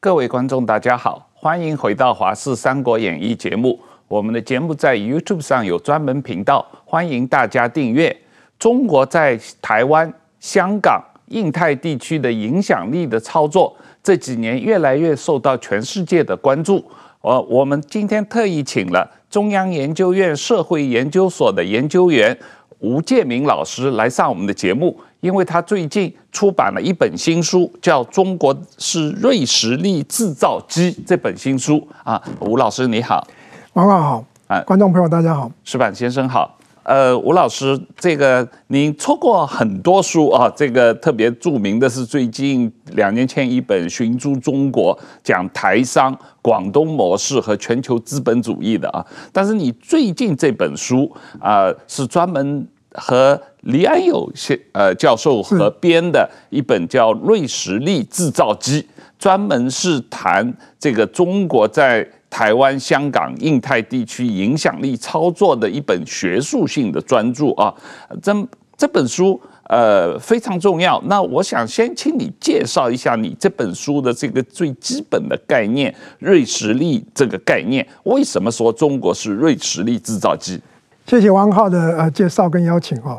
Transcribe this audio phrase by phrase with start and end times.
[0.00, 3.76] 各位观众，大家好，欢迎回到《华视三国演义》节目。
[4.06, 8.16] 我们的节目在 YouTube 上有专门频道，欢迎大家订阅。
[8.60, 16.84] 中国在台湾、香港、印太地区的影响力的操作，这几年越来越受到全世界的关注。
[17.22, 22.38] 呃，我们今天特意请了中央研究院社会研究所的研究员
[22.78, 32.22] 吴建民老师来上我们的节目，因为他最近出版了一本新书，叫《中国是瑞士力制造机》这本新书啊。
[32.40, 33.26] 吴老师你好，
[33.72, 36.54] 王老好，啊，观众朋友大家好，石板先生好。
[36.84, 49.04] 呃，吴老师，这个您出过很多书啊，这个特别著名的是最近两年前一本《寻租中国》，讲台商、广东模式和全球资本主义的啊。
[49.32, 58.82] 但是你最近这本书啊、呃，是专门和李安友先呃教授合编的一本叫《瑞实力制造机》，
[59.18, 62.06] 专门是谈这个中国在。
[62.30, 67.74] 台湾、香港、印太地区影响力操作的一本学术性的专著啊，
[68.22, 71.02] 这这本书呃非常重要。
[71.06, 77.84] 那我想先请你介绍一下你这本书的这个最基本的概念——瑞士力这个概念。
[78.04, 80.60] 为什么说中国是瑞士力制造机？
[81.06, 83.18] 谢谢王浩的呃介绍跟邀请啊。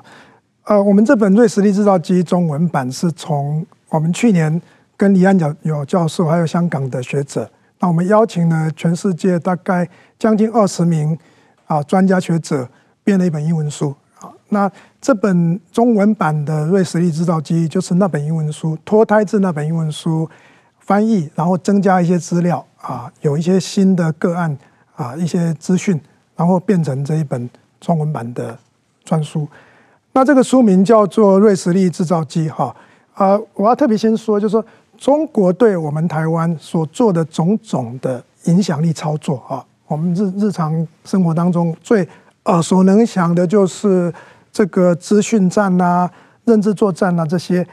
[0.69, 4.61] 呃，我们这本瑞士力制造机中文版是从我们去年
[4.95, 7.49] 跟李安友教授还有香港的学者。
[7.79, 11.17] 那我们邀请了全世界大概将近二十名
[11.65, 12.69] 啊专家学者
[13.03, 14.29] 编了一本英文书啊。
[14.49, 20.29] 那这本中文版的瑞士力制造机就是那本英文书脱胎自那本英文书
[20.77, 24.55] 翻译，然后增加一些资料啊，有一些新的个案
[24.95, 25.99] 啊，一些资讯，
[26.35, 27.49] 然后变成这一本
[27.81, 28.55] 中文版的
[29.03, 29.47] 专书。
[30.13, 32.75] 那这个书名叫做《锐实力制造机》哈
[33.13, 34.63] 啊，我要特别先说，就是说。
[34.99, 42.05] 中国对我们台湾所做的种种的影响力操作啊，我们日日常生活当中最
[42.43, 44.13] 耳熟能详的就是
[44.51, 46.09] 这个资讯战呐、
[46.43, 47.65] 认知作战呐这些，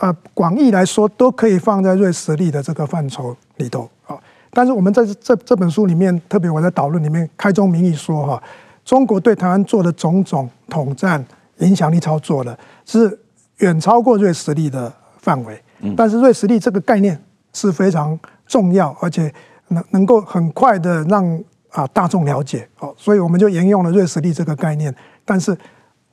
[0.00, 4.18] 呃，广义来说都可以放在锐实力的这个范畴里头啊。
[4.50, 8.42] 但是我们在这这本书里面，特别我在导论里面开宗明义说哈，
[8.84, 11.24] 中国对台湾做的种种统战
[11.58, 13.18] 影响力操作的，是
[13.58, 15.62] 远超过瑞实力的范围。
[15.96, 17.22] 但是瑞实力这个概念
[17.52, 19.32] 是非常重要，而且
[19.68, 24.94] 能能够很快的让啊大众了解哦，所以我们就沿用了瑞实力这个概念，
[25.24, 25.56] 但是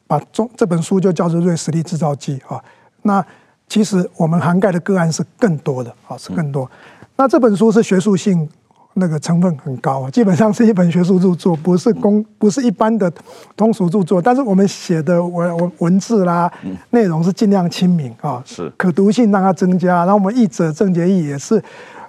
[0.08, 2.62] 把中这本书就叫做瑞实力制造机啊。
[3.04, 3.26] 那
[3.68, 6.70] 其实我们涵盖的个案是更多的啊，是更多。
[7.16, 8.50] 那这本书是学术性。
[8.94, 13.12] 那个成分很高啊，基本上是一本学术著作，不是公，不是一般的
[13.56, 14.22] 通俗著作。
[14.22, 16.52] 但是我们写的文文文字啦，
[16.90, 20.00] 内容是尽量亲民啊，是可读性让它增加。
[20.00, 21.62] 然后我们译者郑捷义也是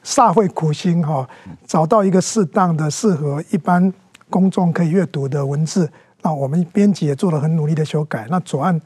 [0.03, 1.29] 煞费苦心哈，
[1.67, 3.93] 找到一个适当的、适合一般
[4.29, 5.89] 公众可以阅读的文字。
[6.23, 8.27] 那我们编辑也做了很努力的修改。
[8.29, 8.81] 那左岸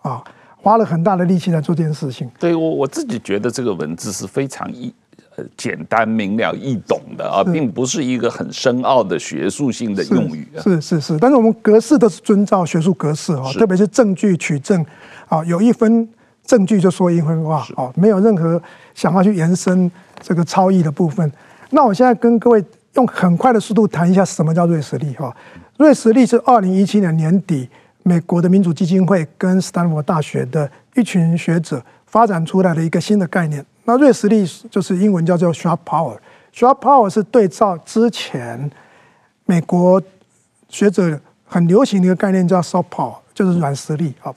[0.00, 0.24] 啊，
[0.56, 2.30] 花了很大的力气来做这件事情。
[2.38, 4.94] 对我我自己觉得这个文字是非常易。
[5.56, 10.60] 简单明了易懂的啊，并不是一个很深奥的学术性的用语啊。
[10.62, 14.84] 是是是，但是我们格式都是遵照学术格式啊，特别是证据取证
[15.28, 16.08] 啊，有一分
[16.44, 18.60] 证据就说一分话啊，没有任何
[18.94, 19.90] 想要去延伸
[20.20, 21.30] 这个超译的部分。
[21.70, 22.62] 那我现在跟各位
[22.94, 25.34] 用很快的速度谈一下什么叫瑞实力哈。
[25.78, 27.68] 瑞实力是二零一七年年底
[28.02, 33.64] 美国的民主基金会跟斯坦福大学的一群学者发展出来的一个新的概念。
[33.84, 38.70] 那锐实力就是英文叫做 sharp power，sharp power 是对照之前
[39.44, 40.00] 美国
[40.68, 44.32] 学者很流行的一个概念叫 soft power，就是软实力啊。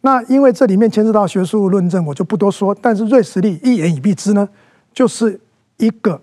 [0.00, 2.74] 那因为这里面牵涉到学术论证，我就不多说。
[2.74, 4.48] 但是锐实力一言以蔽之呢，
[4.92, 5.40] 就是
[5.76, 6.20] 一个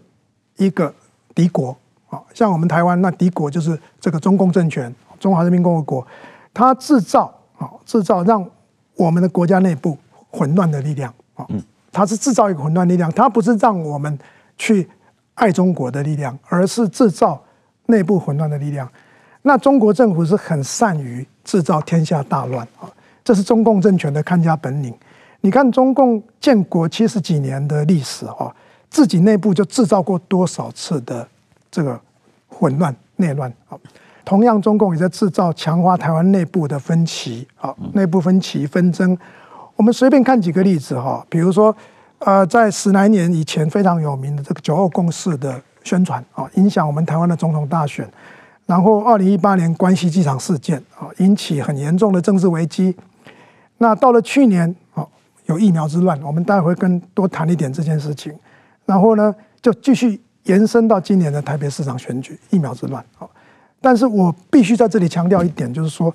[0.57, 0.93] 一个
[1.33, 1.75] 敌国
[2.09, 6.05] 啊，像我们台湾那敌国就是这个中共政权，中华人民共和国，
[6.53, 8.45] 它制造啊制造让
[8.95, 9.97] 我们的国家内部
[10.29, 11.47] 混乱的力量啊。
[11.91, 14.17] 它是制造一个混乱力量，它不是让我们
[14.57, 14.87] 去
[15.35, 17.41] 爱中国的力量，而是制造
[17.87, 18.89] 内部混乱的力量。
[19.41, 22.89] 那中国政府是很善于制造天下大乱啊，
[23.23, 24.93] 这是中共政权的看家本领。
[25.41, 28.53] 你看中共建国七十几年的历史啊，
[28.89, 31.25] 自己内部就制造过多少次的
[31.71, 31.99] 这个
[32.49, 33.77] 混乱内乱啊？
[34.25, 39.17] 同样，中共也在制造强化台湾内部的分歧啊，内部分歧纷争。
[39.79, 41.73] 我们随便看几个例子哈，比如说，
[42.17, 48.05] 呃，在十来年以前非常有名的这个九二共识的宣传啊，影响我们台湾的总统大选。
[48.65, 52.93] 然后，二零一八年关西机场事件啊，引起很严重的政治危机。
[53.77, 55.07] 那到了去年啊，
[55.45, 58.37] 有疫苗之乱，我们待会会更多谈一点这件事情。
[58.85, 63.01] 然后呢，就继续延伸到今年的台北市长选举疫苗之乱。
[63.17, 63.25] 啊，
[63.79, 66.13] 但是我必须在这里强调一点，就是说，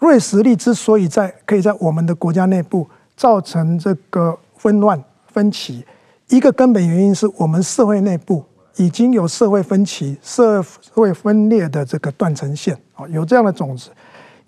[0.00, 2.86] 瑞士力之所以在可以在我们的国家内部
[3.16, 5.84] 造成这个纷乱分歧，
[6.28, 8.44] 一个根本原因是我们社会内部
[8.76, 13.90] 已经有社会分歧、社会分裂的这个断层线啊，有这样的种子，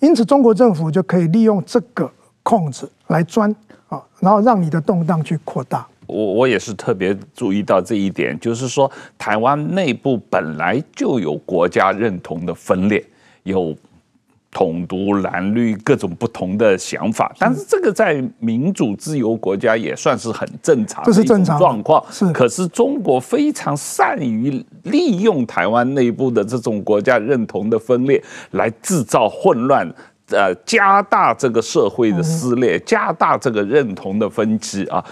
[0.00, 2.10] 因此中国政府就可以利用这个
[2.42, 3.54] 空子来钻
[3.88, 5.86] 啊，然后让你的动荡去扩大。
[6.06, 13.04] 我我也是特别注意到这一点，就是说台湾内部本来就有国家认同的分裂，
[13.42, 13.76] 有
[14.58, 22.04] 统独蓝绿各种不同的想法，但是这个在民主自由国家也算是很正常的一种状况。
[22.10, 28.20] 是，可是中国非常善于利用台湾内部的这种国家认同的分裂
[28.50, 29.88] 来制造混乱。
[30.30, 35.02] 呃，加大这个社会的撕裂，加大这个认同的分歧啊！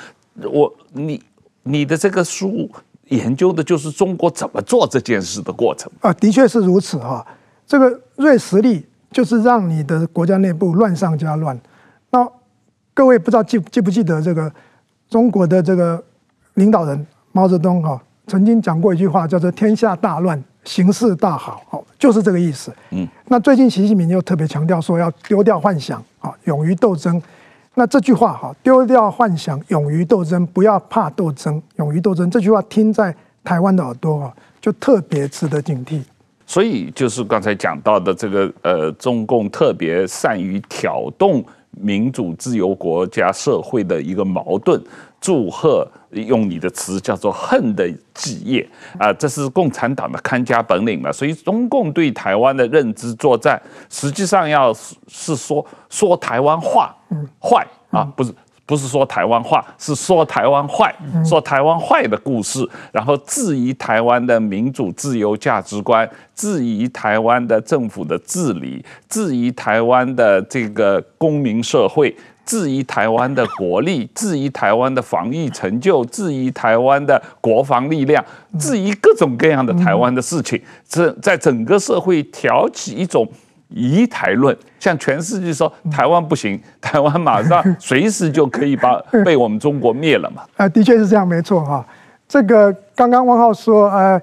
[0.43, 1.22] 我你
[1.62, 2.69] 你的这个书
[3.10, 7.25] 研究的就是中国怎么做这件事的过程啊，的确是如此啊。
[7.64, 11.58] 这个瑞实力就是让你的国家内部乱上加乱。
[12.11, 12.26] 那
[12.94, 14.53] 各位不知道记记不记得这个
[15.08, 16.03] 中国的这个
[16.55, 20.43] 领导人毛泽东哈，曾经讲过一句话，叫做“天下大乱”。
[20.67, 22.75] 形势大好，哦，就是这个意思。
[22.91, 27.23] 嗯，那最近习近平又特别强调说要丢掉幻想，啊，勇于斗争。
[27.75, 32.29] 那这句话，哈，丢掉幻想，勇于斗争，不要怕斗争，勇于斗争。
[32.29, 33.14] 这句话听在
[33.44, 36.03] 台湾的耳朵，哈，就特别值得警惕。
[36.46, 44.81] 所以就是刚才讲到的这个，呃，中共特别善于挑动民主自由国家社会的一个矛盾。
[45.19, 51.10] 祝贺，用你的词叫做“恨的基业”啊，这是共产党的看家本领嘛。
[51.10, 53.60] 所以中共对台湾的认知作战，
[53.90, 54.72] 实际上要
[55.08, 56.94] 是说说台湾话，
[57.40, 58.32] 坏啊，不是
[58.66, 72.14] 不是说台湾话，是说台湾坏，说台湾坏的故事，然后质疑台湾的民主自由价值观，质疑台湾的政府的治理，质疑台湾的这个公民社会。
[72.44, 78.24] 质疑台湾的国力，质疑台湾的防疫成就，质疑台湾的国防力量，
[78.56, 83.28] 质疑各种各样的台湾的事情，这在整个社会挑起一种
[83.68, 90.42] 疑台论，向全世界说台湾不行， 台湾马上随时就可以把被我们中国灭了嘛？
[90.56, 91.84] 啊，的确是这样，没错哈。
[92.28, 94.20] 这个刚刚汪浩说，呃，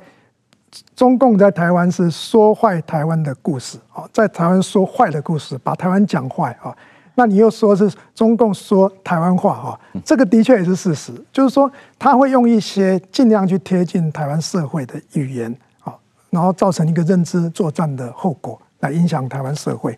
[0.95, 6.75] 中共在台湾是说坏台湾的故事啊，在台湾说坏的故事，把台湾讲坏啊。
[7.15, 15.93] 那你又说是中共说台湾话哈，这个的确也是事实，就是说他会用一些尽量去贴近台湾社会的语言啊，
[16.31, 19.97] 然后造成一个认知作战的后果，来影响台湾社会。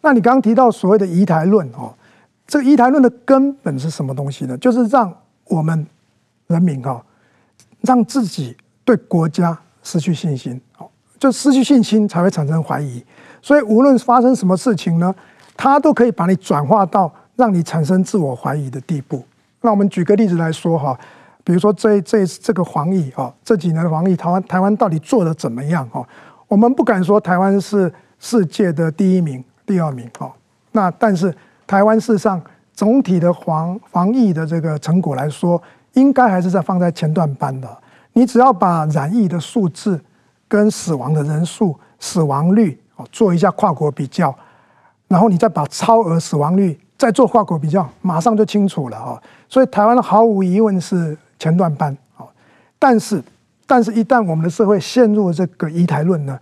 [0.00, 1.94] 那你刚刚提到所谓的移台论哦，
[2.46, 4.56] 这个移台论的根本是什么东西呢？
[4.58, 5.12] 就是让
[5.44, 5.86] 我们
[6.48, 7.02] 人民哈，
[7.80, 10.88] 让自己对国家失去信心哦，
[11.18, 13.02] 就失去信心才会产生怀疑。
[13.40, 15.14] 所以无论发生什么事情呢，
[15.56, 19.24] 它都可以把你转化到让你产生自我怀疑的地步。
[19.60, 20.98] 那我们举个例子来说哈，
[21.44, 26.06] 比如说这这这个防疫啊，这几年的防疫，台湾台湾到底做的怎么样哈？
[26.46, 30.32] 我们不敢说台湾是世界的第一名、第二名哦。
[30.72, 31.34] 那但是
[31.66, 32.40] 台湾事实上
[32.74, 35.60] 总体的防防疫的这个成果来说，
[35.94, 37.68] 应该还是在放在前段班的。
[38.12, 40.00] 你只要把染疫的数字
[40.46, 44.34] 跟死亡的人数、死亡率哦做一下跨国比较。
[45.08, 49.22] 然后你再把超额死亡率再做跨国比较，马上就清楚了啊！
[49.48, 52.26] 所以台湾毫无疑问是前段班啊。
[52.78, 53.22] 但是，
[53.66, 56.38] 但是一旦我们的社会陷入这个疑台论呢，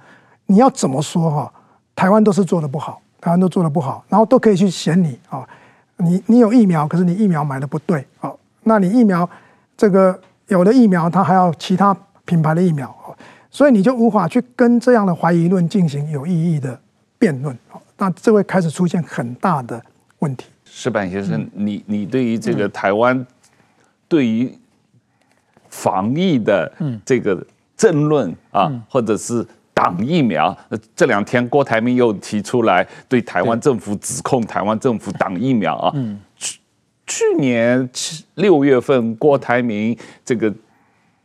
[0.46, 1.52] 你要怎么说哈？
[1.96, 5.44] 台湾都是做的不好，台湾都做的不好，然后都可以去嫌你啊！
[5.96, 8.30] 你你有疫苗，可是你疫苗买的不对啊？
[8.64, 9.28] 那你疫苗
[9.76, 13.16] 这个有的疫苗它还要其他品牌的疫苗啊，
[13.50, 16.78] 所以你就无法去跟这样的怀疑论进行有意义的
[17.18, 17.80] 辩论啊。
[17.96, 19.82] 那这会开始出现很大的
[20.18, 20.46] 问题。
[20.66, 23.26] 石板先生，你你对于这个台湾
[24.06, 24.52] 对于
[25.70, 26.70] 防疫的
[27.06, 27.42] 这个
[27.74, 29.46] 争论啊，或者是
[29.76, 30.56] 挡疫苗，
[30.96, 35.92] 这两天郭台铭又提出来对台湾政府指控台湾政府挡疫苗啊。
[36.38, 36.58] 去
[37.06, 40.52] 去年七六月份，郭台铭这个。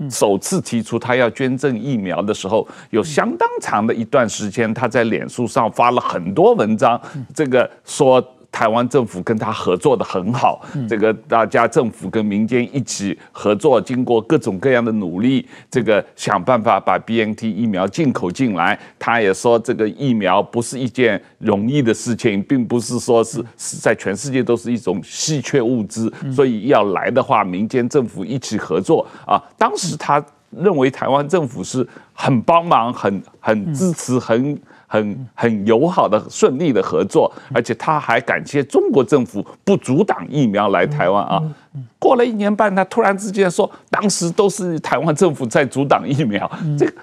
[0.10, 7.00] 首次提出他要捐赠疫苗的时候，有相当长的一段时间，他在脸书上发了很多文章，
[7.34, 8.20] 这个说。
[8.52, 18.78] 台湾政府跟他合作得很好，这个大家政府跟民间一起合作，经过各种各样的努力，这个想办法把 BNT 疫苗进口进来。
[19.00, 29.42] 他也说，这个疫苗不是一件容易的事情，并不是说是是在全世界都是一种稀缺物资，所以要来的话，民间政府一起合作啊。
[29.58, 34.60] 当时他认为台湾政府是很帮忙、很很支持、很
[34.92, 41.42] 很很友好的、顺利的合作，而且他还感谢中国政府不阻挡疫苗来台湾啊。
[41.98, 46.94] 过了一年半，他突然之间说，当时都是台湾政府在阻挡疫苗，这个。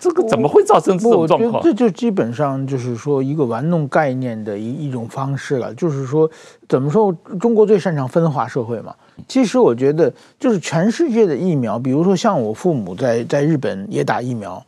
[0.00, 1.62] 这个怎么会造成这种状况？
[1.62, 5.72] 这就基本上就是说一个玩弄概念的一一种方式了。
[5.74, 6.28] 就是说，
[6.68, 7.12] 怎么说？
[7.38, 8.92] 中国最擅长分化社会嘛。
[9.28, 14.64] 其实我觉得，就是全世界的疫苗，比如说像我父母在在日本也打疫苗，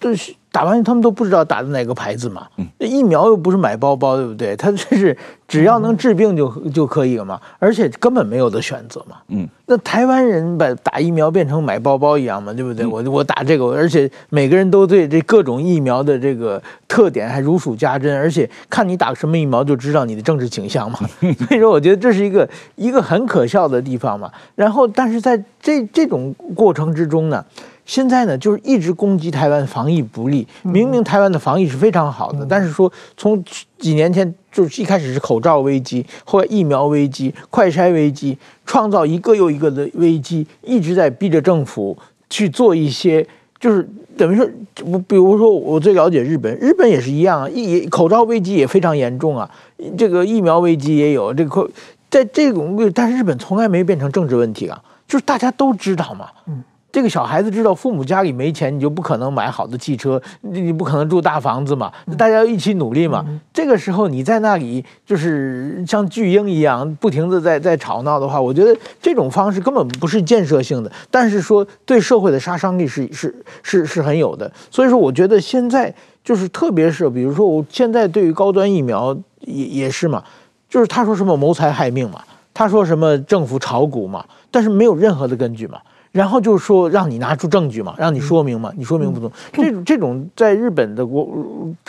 [0.00, 0.34] 就是。
[0.52, 4.56] 打完他们都不知道打的哪个牌子嘛，疫苗又不是买包包，对不对？
[4.56, 5.16] 他就是
[5.46, 9.16] 只要能治病就就可以了嘛，而且根本没有的选择嘛。
[9.28, 12.84] 嗯，那台湾人把打疫苗变成买包包一样嘛，对不对？
[12.84, 20.98] 我我打这个，而且每个人都对这各种疫苗的这个特点还如数家珍，而且看你打什么疫苗就知道你的政治倾向嘛。
[21.20, 24.28] 所以说，我觉得这是一个一个很可笑的地方嘛。
[24.56, 27.44] 然后，但是在这这种过程之中呢。
[27.90, 30.46] 现在呢，就是一直攻击台湾防疫不力。
[30.62, 33.42] 明明台湾的防疫是非常好的，但是说从
[33.80, 43.26] 几年前就是一开始是口罩危机，后来疫苗危机、快筛危机，创造一个又一个的危机，一直在逼着政府去做一些，
[43.58, 43.84] 就是
[44.16, 44.48] 等于说，
[44.84, 49.50] 我比如说我最了解日本，日本也是一样啊，疫口罩危机也非常严重啊，
[49.98, 51.68] 这个疫苗危机也有，这个
[52.08, 56.62] 在这种，但是日本从来没变成政治问题啊，就是大家都知道嘛，嗯。
[56.92, 61.92] 这个小孩子知道父母家里没钱，你就不可能买好的汽车，你不可能住大房子嘛。
[62.18, 63.24] 大家要一起努力嘛。
[63.52, 74.50] 这个时候你在那里就是像巨婴一样不停的在在吵闹的话，我觉得这种方式根本不是建设性的，但是说对社会的杀伤力是是是是很有的。
[74.70, 75.94] 所以说，我觉得现在
[76.24, 80.22] 就是特别是比如说，我现在对于高端疫苗也也是嘛，
[80.68, 85.78] 就是他说什么谋财害命嘛，他说什么政府炒股嘛，但是没有任何的根据嘛。
[86.12, 89.30] 然后就是说，让你拿出证据嘛，让你说明嘛，你说明不通。
[89.52, 91.28] 这种这种在日本的国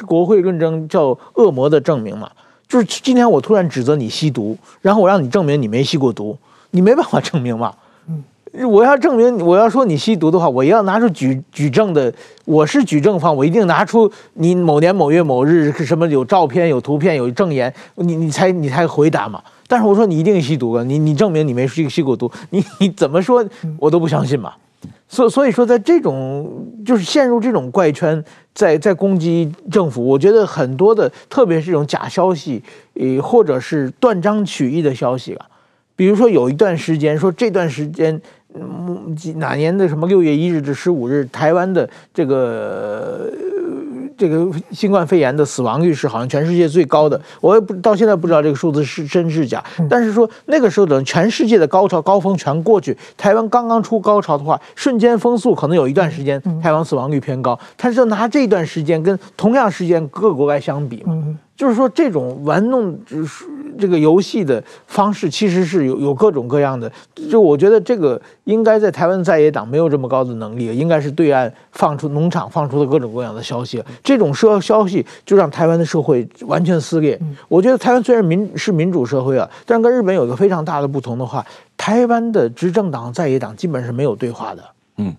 [0.05, 2.29] 国会论证叫恶魔的证明嘛，
[2.67, 6.37] 就是今天我突然指责你吸毒，然后我让你证明你没吸过毒，
[6.69, 7.73] 你没办法证明嘛。
[8.65, 12.13] 我要证明我要说你吸毒的话，我要拿出举举证的，
[12.45, 19.41] 我是举证方，我一定拿出你某年某月某日什么有照片有图片有证言，你你才你才回答嘛。
[19.67, 23.45] 但是我说你一定吸毒了，你你证明你没吸吸过毒，你你怎么说
[23.77, 24.53] 我都不相信嘛。
[25.07, 28.21] 所所以说，在这种就是陷入这种怪圈，
[28.53, 32.61] 在在攻击政府，我觉得很多的，特别是这种假消息，
[32.95, 35.45] 呃，或者是断章取义的消息啊。
[35.97, 38.19] 比如说有一段时间说这段时间，
[38.55, 43.31] 嗯，哪年的什么六月一日至十五日，台湾的这个。
[44.17, 49.63] 这个新冠肺炎的死亡率是好像全世界最高的，我也不到现在不知道这个数字是真是假。
[49.89, 57.59] 但是说那个时候等全世界的高潮高峰全过去，台湾刚刚出高潮的话，瞬间风速可能有一段时间台湾死亡率偏高。
[57.75, 61.17] 他是拿这段时间跟同样时间各国来相比嘛，
[61.61, 63.45] 就是说这种玩弄就是。
[63.79, 66.91] 这个游戏的方式其实是有有各种各样的，
[67.31, 77.19] 就我觉得这个应该在台湾在野党没有这么高的能力，应该是对岸放出农场放出的各种各样的消息，这种社消息就让台湾的社会完全撕裂。
[77.47, 81.43] 我觉得台湾虽然民是民主社会啊，但跟日本有一个非常大的不同的话，
[81.77, 84.63] 台湾的执政党在野党基本是没有对话的。
[84.97, 85.15] 嗯，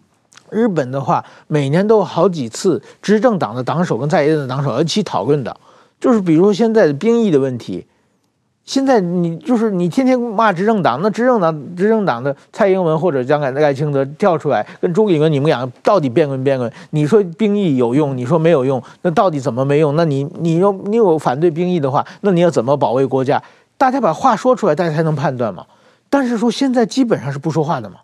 [0.50, 5.56] 日本的话每年都有好几次执政党的党首跟在野党的党首要一起讨论的，
[6.02, 7.86] 就是比如说现在的兵役的问题。
[8.64, 16.72] 现在你就是你天天骂执政党，那执政党执政党的蔡英文或者江凯赖清德跳出来跟朱立伦，你们俩到底辩论辩论？
[16.90, 19.96] 你说兵役有用，你说没有用，那到底怎么没用？
[19.96, 23.42] 那你你有你有反对兵役的话，那你要怎么保卫国家？
[23.76, 25.66] 大家把话说出来，大家才能判断嘛。
[26.08, 27.96] 但是说现在基本上是不说话的嘛。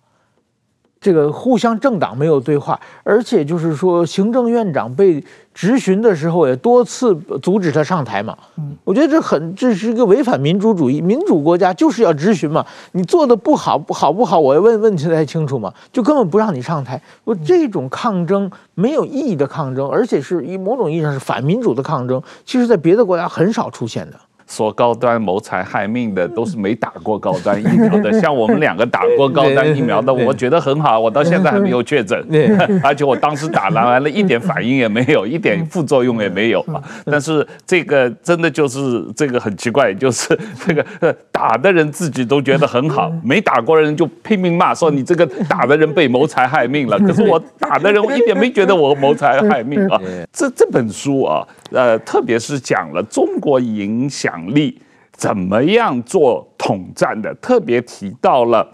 [1.01, 5.23] 这个互相政党没有对话，而且就是说，行政院长被
[5.55, 8.37] 质询的时候也多次阻止他上台嘛。
[8.57, 12.67] 嗯，我觉得这很这是一个违反民主主义，民主国家就是要质询嘛。
[12.93, 17.01] 你做的不好不好不好，我要问问题才清楚嘛，就根本不让你上台。
[17.23, 24.19] 我这种抗争没有意义的抗争，而且是以某种意义上是反民主的抗争，其实在别的国家很少出现的。
[24.49, 32.19] 说高端谋财害命的都是没打过高端疫苗的， 像我们两个打过高端疫苗的，我觉得很好，我到现在还没有确诊，
[32.83, 36.83] 而且我当时打了完了，一点反应也没有，一点副作用也没有啊。
[37.05, 40.85] 但是这个真的就是这个很奇怪，就是这个
[41.31, 46.99] 打的人自己都觉得很好，没打过的人就拼命骂说你这个打的人被谋财害命了。
[47.01, 50.01] 可是我打的人，我一点没觉得我谋财害命啊。
[50.33, 51.47] 这这本书啊。
[51.71, 54.79] 呃，特别是讲了中国影响力
[55.13, 58.67] 怎么样做统战的，特别提到了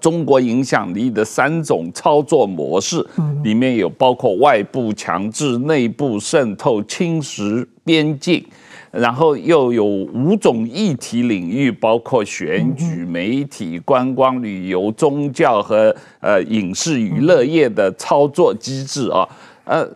[0.00, 3.06] 中国影响力的三种操作模式，
[3.42, 8.44] 里面有包括外部强制、内部渗透、侵蚀边境，
[8.90, 19.26] 然后又有五种议题领域，包括选举、媒体、观光旅游、宗教和呃影视娱乐业的操作机制啊，
[19.64, 19.88] 呃。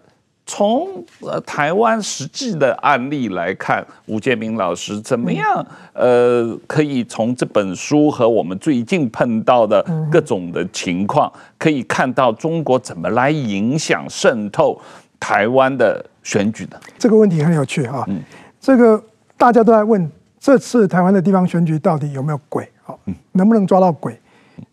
[0.51, 0.89] 从
[1.21, 5.65] 呃台湾实际的案例来看，吴建明老师怎么样？
[5.93, 9.81] 呃，可以从这本书和我们最近碰到的
[10.11, 14.77] 各种的情况，可以看到中国怎么来影响渗透
[15.21, 16.81] 台湾的选举的。
[16.99, 18.05] 这个问题很有趣啊。
[18.09, 18.21] 嗯，
[18.61, 19.01] 这个
[19.37, 22.69] 大家都在问，这次台湾的地方选举到底有没有鬼？
[22.87, 22.99] 哦，
[23.31, 24.19] 能不能抓到鬼？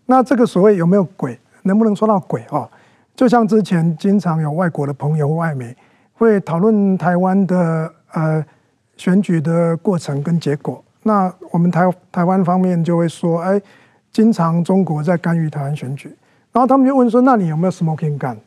[0.07, 2.43] 那这个所谓有没有鬼，能不能抓到鬼？
[2.49, 2.67] 哦。
[3.17, 5.75] 就像之前经常有外国的朋友、外媒
[6.13, 8.45] 会讨论台湾的呃
[8.95, 13.59] 选举的过程跟结果，那我们台台湾方面就会说，哎，
[14.11, 16.15] 经常中国在干预台湾选举，
[16.51, 18.37] 然后他们就问说，那你有没有 smoking gun？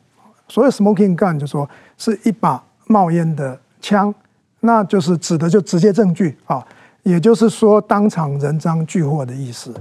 [0.47, 4.15] 所谓 smoking gun 就说是一把冒烟的枪，
[4.61, 6.65] 那就是指的就直接证据啊，
[7.03, 9.75] 也就是说当场人赃俱获的意思。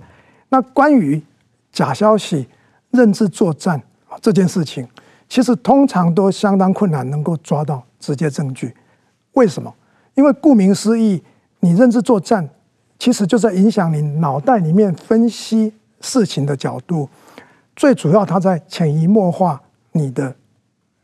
[0.48, 1.22] 那关于
[1.70, 2.48] 假消息、
[2.90, 3.80] 认知作战。
[4.20, 4.86] 这件事情
[5.28, 8.74] 其实通常都相当困难，能够抓到直接证据。
[9.34, 9.72] 为什么？
[10.14, 11.22] 因为顾名思义，
[11.60, 12.48] 你认知作战，
[12.98, 17.08] 其实就在影响你脑袋里面分析事情的角度。
[17.76, 19.60] 最主要，它在潜移默化
[19.92, 20.34] 你的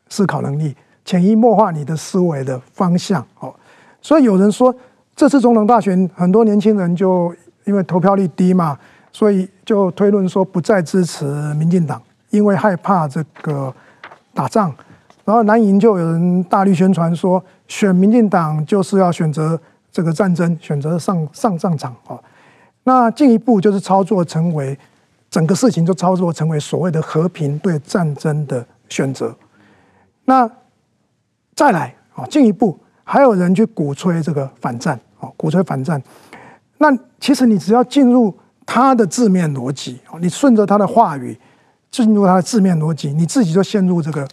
[0.09, 3.25] 思考能力，潜移默化你的思维的方向。
[3.39, 3.55] 哦，
[4.03, 4.75] 所以有人说，
[5.15, 7.35] 这次总统大选，很多年轻人就
[7.65, 8.77] 因为投票率低嘛，
[9.13, 12.03] 所以就推论说不再支持民进党。
[12.37, 13.75] 因为害怕这个
[14.35, 14.73] 打仗，
[15.25, 19.59] 然后蓝营就有人大力宣传说，选民进党就是要选择
[19.91, 22.21] 这个战争，选择上上战场啊。
[22.85, 24.79] 那进一步就是操作成为
[25.31, 29.35] 整个事情，就操作成为所谓的和平对战争的选择。
[30.27, 30.49] 那
[31.55, 36.01] 再来啊，进一步还有人去鼓吹这个反战啊，鼓吹反战。
[36.79, 38.33] 那其实你只要进入
[38.65, 41.37] 他的字面逻辑啊，你顺着他的话语。
[42.05, 44.29] 进入他的字面逻辑，你自己就陷入这个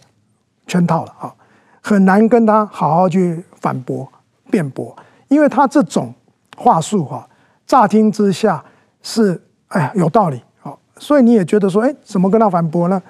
[0.66, 1.34] 圈套了啊，
[1.80, 4.06] 很难跟他好好去反驳、
[4.50, 4.94] 辩驳，
[5.28, 6.12] 因为他这种
[6.58, 7.26] 话术哈，
[7.66, 8.62] 乍听之下
[9.00, 13.02] 是哎呀有道理啊，所以你也觉得说，哎，怎么跟他反驳呢？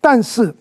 [0.00, 0.54] 但是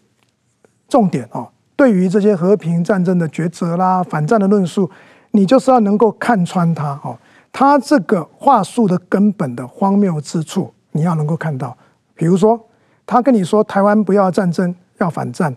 [0.89, 4.91] 重点啊，对于这些和平战争的抉择啦、反战的论述，
[5.31, 7.17] 你就是要能够看穿他哦，
[7.53, 11.77] 他这个话术的根本的荒谬之处，你要能够看到，
[12.13, 12.61] 比如说。
[13.07, 15.55] 他跟你说台湾不要战争，要反战，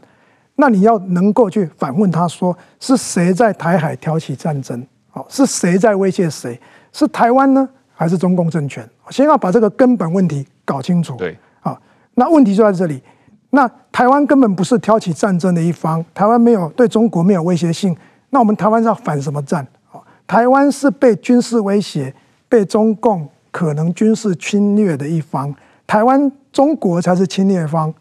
[0.54, 4.86] 那你要能够去反问他说，是谁在台海挑起战争？
[5.12, 6.58] 哦，是谁在威胁谁？
[6.92, 8.88] 是台湾呢，还是中共政权？
[9.10, 11.16] 先要把这个根本问题搞清楚。
[11.16, 11.76] 对，啊，
[12.14, 13.02] 那问题就在这里。
[13.50, 17.96] 那台湾根本不是挑起战争的一方，台湾没有对中国没有威胁性，
[18.30, 19.66] 那我们台湾是要反什么战？
[19.90, 22.14] 啊，台湾是被军事威胁，
[22.48, 25.52] 被中共可能军事侵略的一方。
[25.90, 27.92] 台湾中国才是侵略方，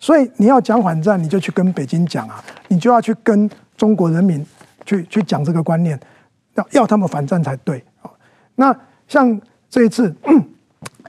[0.00, 4.42] 所以你要讲反战，你就去跟北京讲啊，你就要去跟中国人民
[4.86, 6.00] 去去讲这个观念，
[6.54, 7.84] 要要他们反战才对。
[8.54, 8.74] 那
[9.06, 9.38] 像
[9.68, 10.10] 这一次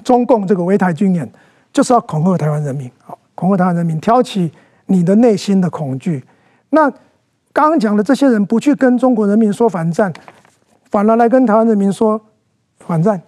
[0.04, 1.32] 中共这个围台军演，
[1.72, 2.92] 就是要恐吓台湾人民，
[3.34, 4.52] 恐吓台湾人民，挑起
[4.88, 6.22] 你的内心的恐惧。
[6.72, 6.92] 那
[7.54, 10.12] 刚刚讲的这些人不去跟中国人民说反战，
[10.92, 12.20] 反而来跟台湾人民说
[12.80, 13.22] 反战。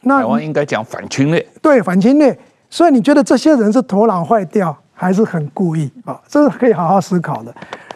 [0.00, 2.36] 那台湾应该讲反侵略，对，反侵略。
[2.68, 6.20] 所以你觉得这些人是头脑坏掉，还是很故意啊？
[6.28, 7.54] 这是可以好好思考的。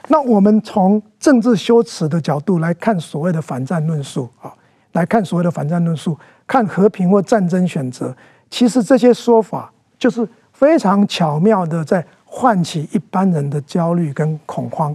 [0.08, 4.52] 那我们从政治修辞的角度来看所谓的反战论述啊，
[4.92, 8.14] 来看所谓的反战论述，看和平或战争选择，
[8.50, 14.94] 其实这些说法就是非常巧妙的在唤起一般人的焦虑跟恐慌。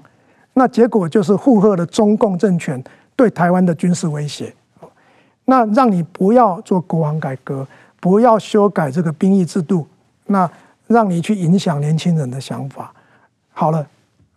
[0.54, 2.84] 那结果就是附和了中共政权
[3.16, 4.54] 对台湾的军事威胁。
[5.46, 7.66] 那让你不要做国防改革，
[8.00, 9.88] 不要修改这个兵役制度，
[10.28, 10.50] 那
[10.88, 12.94] 让你去影响年轻人的想法。
[13.52, 13.86] 好了，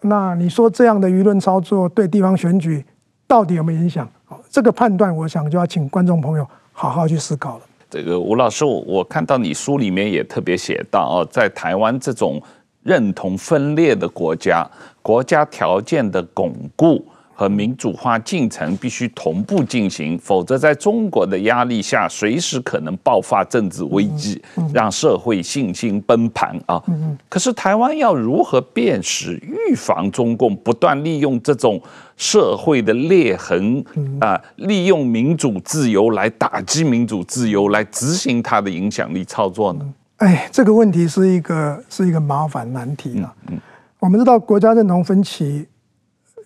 [0.01, 2.85] 那你说这样的舆论操作对地方选举
[3.27, 4.09] 到底有没有影响？
[4.51, 7.65] 这个判断，我想就要请观众朋友好好去思考了。
[7.89, 12.43] 这个吴老师，我我看到你书里面也特别写到哦，在台湾这种
[12.83, 14.67] 认同分裂的国家，
[15.03, 17.05] 国家条件的巩固。
[17.35, 24.41] 和民主化进程必须同步进行，否则在中国的压力下，随时可能爆发政治危机，
[24.73, 26.83] 让社会信心崩盘啊！
[27.29, 31.81] 可是台湾要如何辨识、预防中共不断利用这种
[32.17, 33.85] 社会的裂痕
[34.21, 39.95] 啊，利用民主自由来打击民主自由，来执行它的影响力操作呢？
[40.19, 43.35] 哎，这个问题是一个是一个麻烦难题了。
[43.49, 43.59] 嗯，
[43.99, 45.67] 我们知道国家认同分歧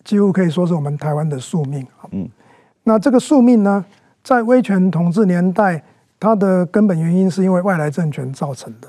[0.06, 1.86] 几乎可以说是我们台湾的宿命。
[2.12, 2.26] 嗯，
[2.84, 3.84] 那这个宿命呢，
[4.24, 5.82] 在威权统治年代，
[6.18, 8.88] 它的根本原因是因为外来政权造成的。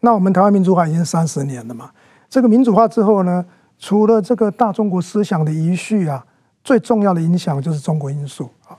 [0.00, 1.90] 那我们台湾民主化已经三十年了嘛，
[2.28, 3.44] 这个民主化之后呢，
[3.78, 6.24] 除了这个大中国思想的遗绪啊，
[6.64, 8.74] 最重要的影响就是中国因素啊。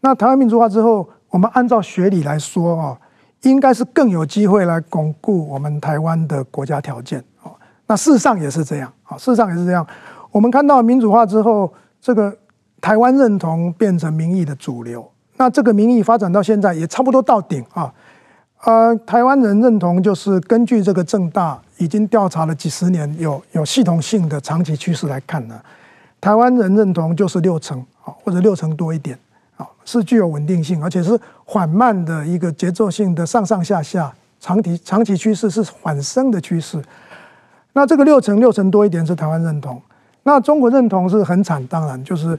[0.00, 2.98] 那台湾民主化之后，我们按照学理来说啊。
[3.42, 7.52] 应该是更有机会来巩固我们台湾的国家条件啊。
[7.86, 9.86] 那事实上也是这样啊，事实上也是这样。
[10.30, 12.36] 我们看到民主化之后，这个
[12.80, 15.10] 台湾认同变成民意的主流。
[15.36, 17.92] 那这个民意发展到现在也差不多到顶啊。
[18.64, 25.60] 呃，台湾人认同就是根据这个政大已经调查了几十年，有有系统性的长期趋势来看呢，
[26.20, 29.16] 台湾人认同就是六成啊，或者六成多一点
[29.56, 29.66] 啊。
[29.84, 36.82] 是具有稳定性，而且是缓慢的一个节奏性的上上下下，长期长期趋势是缓升的趋势。
[37.72, 39.80] 那这个六成六成多一点是台湾认同，
[40.28, 42.38] 那中国认同是很惨，当然就是，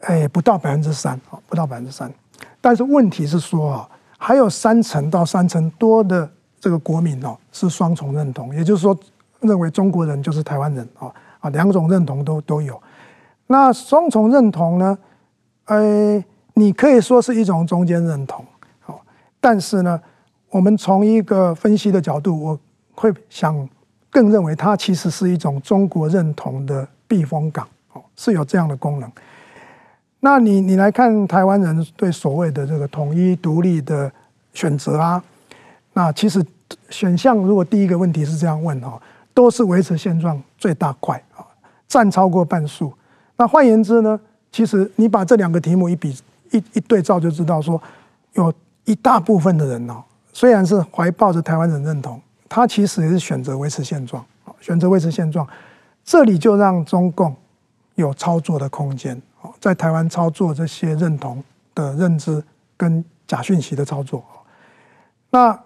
[0.00, 2.12] 哎，不到百分之三啊，不到百分之三。
[2.60, 3.88] 但是问题是说啊，
[4.18, 8.98] 还有三成到三成多的这个国民哦，是双重认同，也就是说，
[9.38, 11.06] 认为中国人就是台湾人啊
[11.38, 12.82] 啊，两种认同都都有。
[13.46, 14.98] 那双重认同呢？
[15.66, 16.24] 哎。
[16.54, 18.44] 你可以说是一种中间认同，
[18.80, 19.00] 好，
[19.40, 19.98] 但是呢，
[20.50, 22.58] 我们从一个分析的角度，我
[22.94, 23.66] 会想
[24.10, 29.10] 更认为它其实是一种中国认同的避风港，哦，是有这样的功能。
[30.20, 34.10] 那你你来看台湾人对所谓的这个统一独立的
[34.52, 35.22] 选择啊，
[35.92, 36.44] 那其实
[36.90, 39.00] 选项如果第一个问题是这样问哈，
[39.32, 41.46] 都是维持现状最大块啊，
[41.88, 42.92] 占超过半数。
[43.36, 44.20] 那换言之呢，
[44.52, 46.14] 其实你把这两个题目一比。
[46.52, 47.80] 一一对照就知道，说
[48.32, 48.52] 有
[48.84, 52.20] 一大部分的人哦，虽然是怀抱着台湾人认同，
[52.50, 54.22] 他其实也是选择维持现状，
[54.60, 55.46] 选择维持现状。
[56.04, 57.34] 这里就让中共
[57.94, 59.22] 有操作的空间，
[59.60, 61.42] 在台湾操作这些认同
[61.76, 62.42] 的认知
[62.76, 64.24] 跟假讯息的操作。
[65.30, 65.56] 那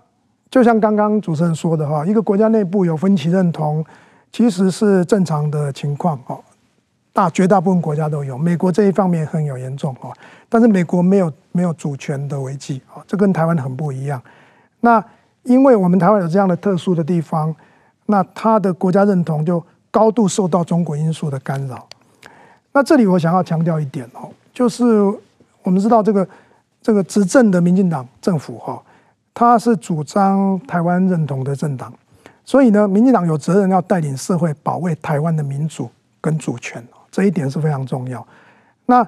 [0.51, 3.83] 就像刚刚主持人说的哈，一个国家内部有分歧认同，
[4.31, 6.39] 其实是正常的情况哦。
[7.15, 10.13] 大绝大部分国家都有，美国这一方面很有严重哦，
[10.49, 14.21] 但是美国没有没有主权的危机啊，这跟台湾很不一样。
[14.81, 15.03] 那
[15.45, 17.55] 因为我们台湾有这样的特殊的地方，
[18.07, 21.87] 那他的国家认同就高度受到中国因素的干扰。
[22.73, 24.85] 那这里我想要强调一点哦，就是
[25.63, 26.27] 我们知道这个
[26.83, 28.83] 这个执政的民进党政府哈，
[29.33, 31.93] 他是主张台湾认同的政党，
[32.45, 35.89] 所以呢，民进党有责任要带领社会保卫台湾的民主
[36.21, 36.85] 跟主权。
[37.11, 38.27] 这一点是非常重要。
[38.87, 39.07] 那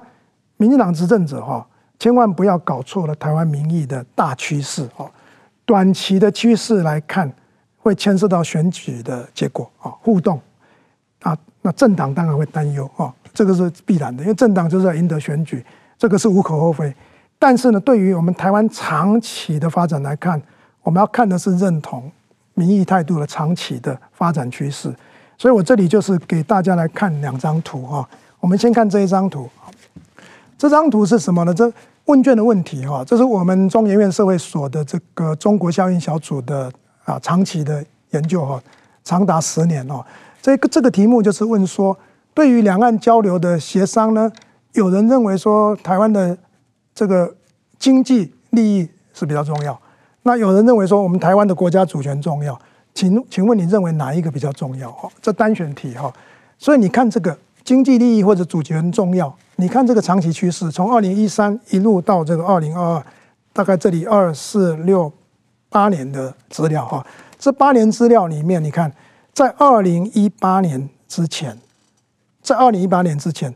[0.55, 1.67] 民进党执政者哈，
[1.99, 5.11] 千万不要搞错了台湾民意的大趋势哦。
[5.67, 7.29] 短期的趋势来看，
[7.77, 10.39] 会牵涉到选举的结果啊，互动
[11.21, 15.63] 啊，那政党当然会担忧啊，这个是必然的，因为政党就是要赢得选举，
[15.97, 16.95] 这个是无可厚非。
[17.37, 20.41] 但是呢，对于我们台湾长期的发展来看，
[20.83, 22.09] 我们要看的是认同
[22.53, 24.89] 民意态度的长期的发展趋势。
[25.37, 28.07] 所以我这里就是给大家来看两张图啊。
[28.39, 29.49] 我们先看这一张图，
[30.57, 31.53] 这张图是什么呢？
[31.53, 31.69] 这
[32.07, 36.71] 问卷的问题哈，这是我们中研院社会所的这个中国效应小组的
[37.05, 38.61] 啊长期的研究哈，
[39.03, 40.03] 长达十年哦。
[40.41, 41.97] 这个这个题目就是问说，
[42.33, 44.31] 对于两岸交流的协商呢，
[44.73, 46.37] 有人认为说台湾的
[46.95, 47.35] 这个
[47.77, 49.77] 经济利益是比较重要，
[50.23, 52.57] 那有人认为说我们台湾的国家主权重要。
[52.93, 54.89] 请请问你认为哪一个比较重要？
[54.93, 56.11] 哈，这单选题哈，
[56.57, 63.05] 所以你看这个经济利益或者主权重要，你看这个长期趋势，从二零一三一路到这个二零二二，
[63.51, 65.11] 大概这里二四六
[65.67, 67.05] 八年的资料哈，
[67.37, 68.89] 这八年资料里面，你看
[69.33, 71.57] 在二零一八年之前，
[72.41, 73.53] 在二零一八年之前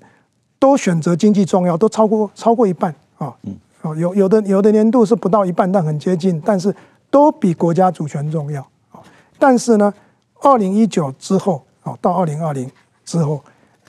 [0.59, 3.33] 都选择经济重要，都超过超过一半啊，
[3.81, 6.75] 哦，有有的有的年度是不到一半，但很接近，但是
[7.09, 8.67] 都比国家主权重要。
[9.39, 9.93] 但是呢，
[10.41, 12.69] 二零一九之后哦，到二零二零
[13.05, 13.41] 之后，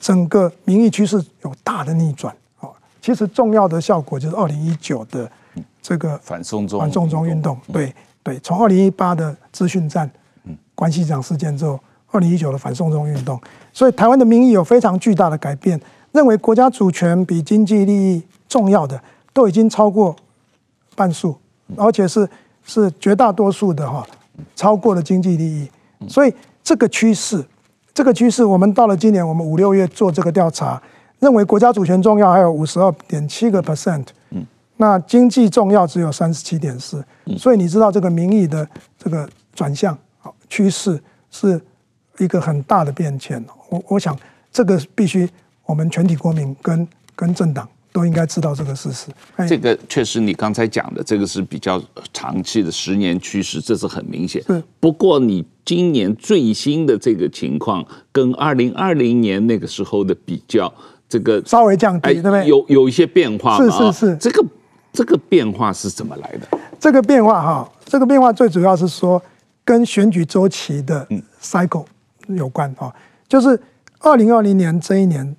[0.03, 2.71] 整个民意趋势有大的逆转哦。
[3.01, 5.31] 其实重要的效果就是二零一九的
[5.81, 10.11] 这个反送中反送中运动，对对，从二零一八的资讯战、
[10.75, 11.79] 关系长事件之后，
[12.11, 13.41] 二零一九的反送中运动，
[13.73, 19.01] 所以台湾的民意有非常巨大的改变，认为国家主权比经济利益重要的
[19.33, 20.17] 都已经超过
[20.97, 21.37] 半数，
[21.77, 22.29] 而且是
[22.65, 24.05] 是绝大多数的哈。
[24.57, 25.71] 超过了经济利益，
[26.09, 26.35] 所以
[26.65, 27.45] 这个趋势，
[27.95, 30.81] 这个趋势，我们到了今年，我们五六月做这个调查，
[31.19, 34.47] 认为国家主权重要，还有五十二点七个 percent，嗯
[34.79, 37.05] 那经济重要只有三十七点四，
[37.39, 38.67] 所以你知道这个民意的
[38.99, 39.97] 这个转向
[40.49, 41.01] 趋势
[41.31, 41.61] 是
[42.19, 43.45] 一个很大的变迁。
[43.69, 44.19] 我我想
[44.51, 45.29] 这个必须
[45.67, 49.09] 我们全体国民跟跟政党都应该知道这个事实。
[49.47, 51.81] 这个确实你刚才讲的这个是比较
[52.13, 54.43] 长期的十年趋势，这是很明显。
[54.43, 54.61] 是。
[54.81, 60.73] 不过你今年最新的这个情况跟二零二零年那个时候的比较。
[61.09, 62.49] 这个稍微降低，哎、对不对？
[62.49, 64.17] 有有一些变化，是是是。
[64.17, 64.43] 这个
[64.95, 66.59] 这个变化是怎么来的？
[66.81, 69.23] 这个变化哈，这个变化最主要是说
[69.63, 71.07] 跟选举周期的
[71.39, 71.85] cycle
[72.29, 72.91] 有关哈。
[73.29, 73.61] 就是
[73.99, 75.37] 二零二零年这一年，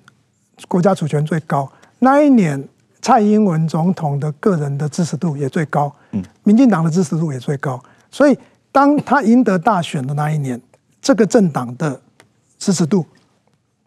[0.68, 2.68] 国家主权最高，那一年
[3.02, 7.82] 蔡英文总统的个人的支持度也最高，嗯，民进党的支持度也最高。
[8.12, 8.38] 所以
[8.74, 10.60] 当他赢得大选的那一年，
[11.00, 12.00] 这个政党的
[12.58, 13.06] 支持度。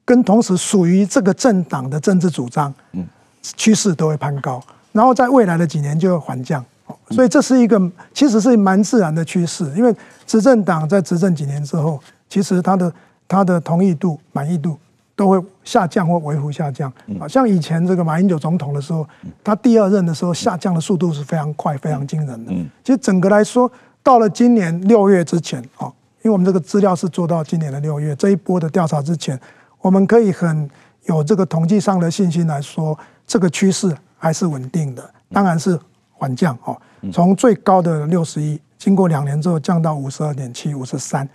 [0.06, 3.06] 跟同时属于这个政党的政治主张，嗯，
[3.41, 6.63] 趋势都会攀高，然后在未来的几年就会缓降，
[7.10, 7.78] 所以这是一个
[8.13, 9.93] 其实是蛮自然的趋势，因为
[10.26, 12.93] 执政党在执政几年之后，其实他的
[13.28, 14.80] 他的同意度、满意度
[15.13, 19.06] 都会下降或微幅下降，啊，像以前这个马英九总统的时候，
[19.43, 22.54] 他第二任的时候下降的速度是非常快、非常惊人的。
[22.82, 23.69] 其实整个来说，
[24.08, 25.91] 到了今年六月之前，啊，
[26.22, 29.38] 因为我们这个资料是做到今年的六月这一波的调查之前。
[29.82, 30.70] 我们可以很
[31.08, 35.78] 有这个统计上的信心来说，这个趋势还是稳定的，当然是
[36.13, 36.82] 缓降哦。
[37.12, 41.28] 从最高的六十一，经过两年之后降到五十二点七、五十三，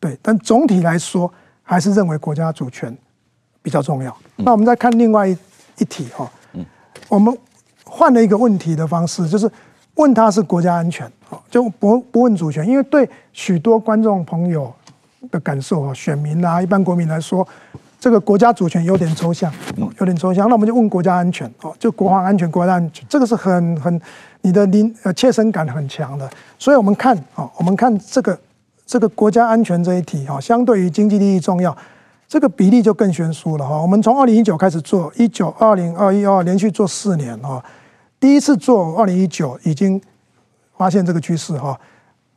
[0.00, 0.18] 对。
[0.20, 2.92] 但总体来说，还是认为国家主权
[3.62, 4.12] 比较重要。
[4.38, 5.38] 那我们再看另外一
[5.78, 6.28] 一题哈，
[7.08, 7.38] 我们
[7.84, 9.48] 换了一个问题的方式，就是
[9.94, 11.10] 问他是国家安全，
[11.50, 14.72] 就不不问主权，因为对许多观众朋友。
[15.30, 17.46] 的感受啊，选民啊，一般国民来说，
[18.00, 19.50] 这个国家主权有点抽象，
[20.00, 20.48] 有点抽象。
[20.48, 24.00] 那我们就问国家安全哦，就国防安全、国家安全，这个是很很
[24.40, 26.28] 你的临呃切身感很强的。
[26.58, 28.36] 所以我们看啊，我们看这个
[28.84, 31.74] 这个国家安全这一题啊，相对于经济利益重要，
[32.26, 33.80] 这个比例就更悬殊了哈。
[33.80, 37.62] 我们从二零一九开始做，一九、二零、二一、二连续做四年啊，
[38.22, 40.00] 第一次做二零一九已经
[40.76, 41.76] 发现这个趋势哈，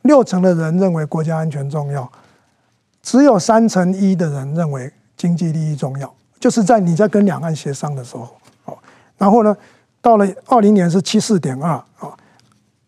[0.02, 2.10] 六成的人认为国家安全重要。
[3.04, 8.28] 只有三成一的人认为经济利益重要，就是在你在跟两岸协商的时候，
[8.64, 8.76] 哦，
[9.16, 9.56] 然后呢，
[10.00, 11.70] 到了二零年是七四点二
[12.00, 12.16] 啊，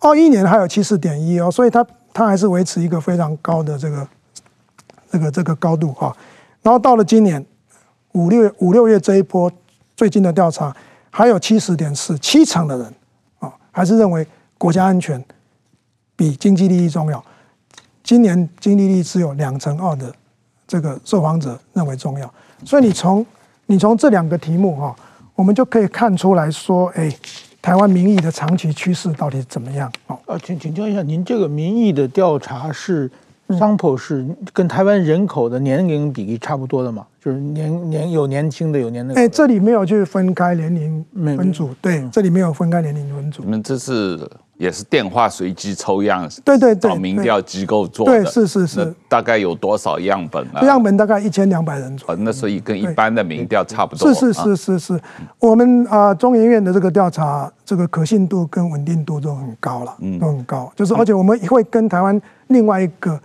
[0.01, 4.09] 二一年还有七四点一哦，所以它它还是维持一个非常高的这个
[5.09, 6.13] 这个这个高度哈，
[6.63, 7.47] 然后到了今年
[8.15, 9.49] 五六五六月这一波
[9.97, 10.75] 最近的调查，
[11.19, 12.95] 还有七十点四，七成的人
[13.41, 14.25] 啊还是认为
[14.57, 15.21] 国家安全
[16.15, 17.21] 比经济利益重要。
[18.05, 20.15] 今年经济利益只有两成二的
[20.65, 22.33] 这个受访者认为重要，
[22.65, 23.27] 所以你从
[23.67, 24.95] 你从这两个题目哈，
[25.35, 27.13] 我们就可以看出来说，哎，
[27.61, 29.93] 台湾民意的长期趋势到底怎么样？
[30.07, 33.11] 哦，啊，请请教一下，您这个民意的调查是
[33.49, 37.07] sample 是跟台湾人口的年龄比例差不多的嘛？
[37.21, 39.15] 就是年年有年轻的有年的。
[39.15, 41.05] 哎，这里没有去分开年龄
[41.37, 43.43] 分组，对，这里没有分开年龄分组。
[43.43, 44.21] 你们这是？
[44.59, 50.67] 也是电话随机抽样，对对对，找民调机构做的，对是是是，大概有多少样本啊？
[50.67, 54.13] 样本大概一千两百人左右，那所以跟一般的民调差不多。
[54.13, 55.01] 是是是是是，
[55.39, 60.73] 我们啊中研院的这个调查，这个可信度跟稳定度都很高了，都很高。
[60.75, 63.17] 就是而且我们会跟台湾另外一个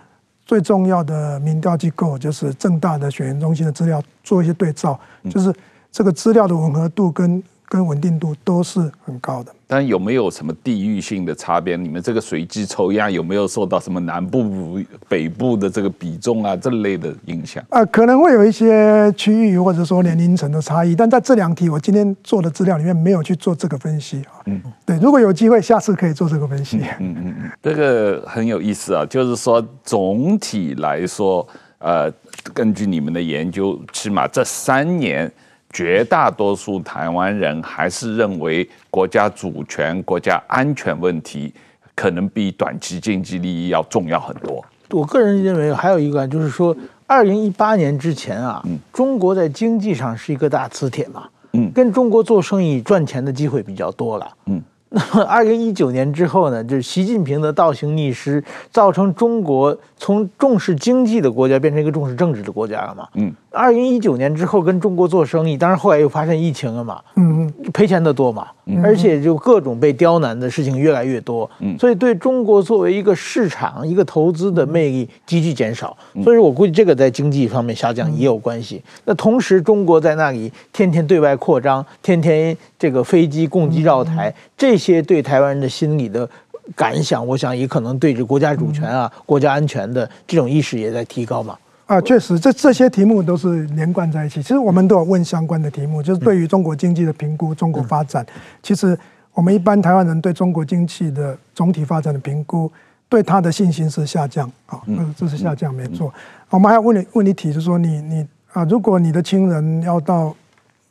[0.46, 5.54] 最重要的民调机构，就是正大的选研中心的资料做一些对照，就是
[5.92, 7.44] 这个资料的吻合度跟。
[7.74, 11.76] 跟稳定度都是很高的，但有没有什么地域性的差别？
[11.76, 17.64] 你们这个随机抽样有没有受到什么南部、北部的这个比重啊这类的影响？
[17.72, 24.46] 啊、呃，可能会有一些区域或者说年龄层的差异，但在这两题我今天做的资料里面没有去做这个分析啊。
[24.46, 26.78] 嗯，对，如果有机会，下次可以做这个分析。
[27.00, 31.48] 嗯嗯嗯，这个很有意思啊，就是说总体来说，
[31.80, 32.14] 呃，
[32.54, 35.32] 根据你们的研究，起码这三年。
[35.74, 41.52] 绝大多数台湾人还是认为国家主权、国家安全问题
[41.96, 44.64] 可能比短期经济利益要重要很多。
[44.92, 46.76] 我个人认为还有一个就是说，
[47.08, 54.62] 二零一八年之前啊，嗯，中国在经济上是一个大磁铁嘛，嗯，跟中国做生意赚钱的机会比较多了，嗯。
[54.96, 63.08] 那么，二零一九年之后呢，就是习近平的倒行逆施，造成中国从重视经济的国家变成一个重视政治的国家了嘛。
[63.16, 63.34] 嗯。
[63.50, 67.02] 二零一九年之后跟中国做生意，当然后来又发生疫情了嘛。
[67.16, 67.72] 嗯嗯。
[67.72, 68.48] 赔钱的多嘛。
[68.66, 68.84] 嗯。
[68.84, 71.50] 而且就各种被刁难的事情越来越多。
[71.60, 71.76] 嗯。
[71.80, 75.98] 所以对中国作为一个市场、一个投资的魅力急剧减少。
[76.24, 78.84] 所以我估计这个在经济方面下降也有关系。
[79.06, 84.94] 那同时，中国在那里天天对外扩张，天天这个飞机共机绕台，这些。
[84.94, 86.30] 些对台湾人的心理的
[86.76, 91.58] 感想，我想也可能对着国家主权啊、嗯、国家安全的这种意识也在提高嘛。
[91.86, 94.42] 啊，确实，这这些题目都是连贯在一起。
[94.42, 98.26] 其实我们都有问相关的题目，就是对于中国经济的评估、中国发展。
[98.62, 98.98] 其实
[99.34, 102.72] 我们一般台湾人对中国经济的总体发展的评估，
[103.08, 104.82] 对他的信心是下降啊，
[105.16, 106.14] 这是下降没错。
[106.50, 110.36] 我们还要问你问你题，就是说你你啊，如果你的亲人要到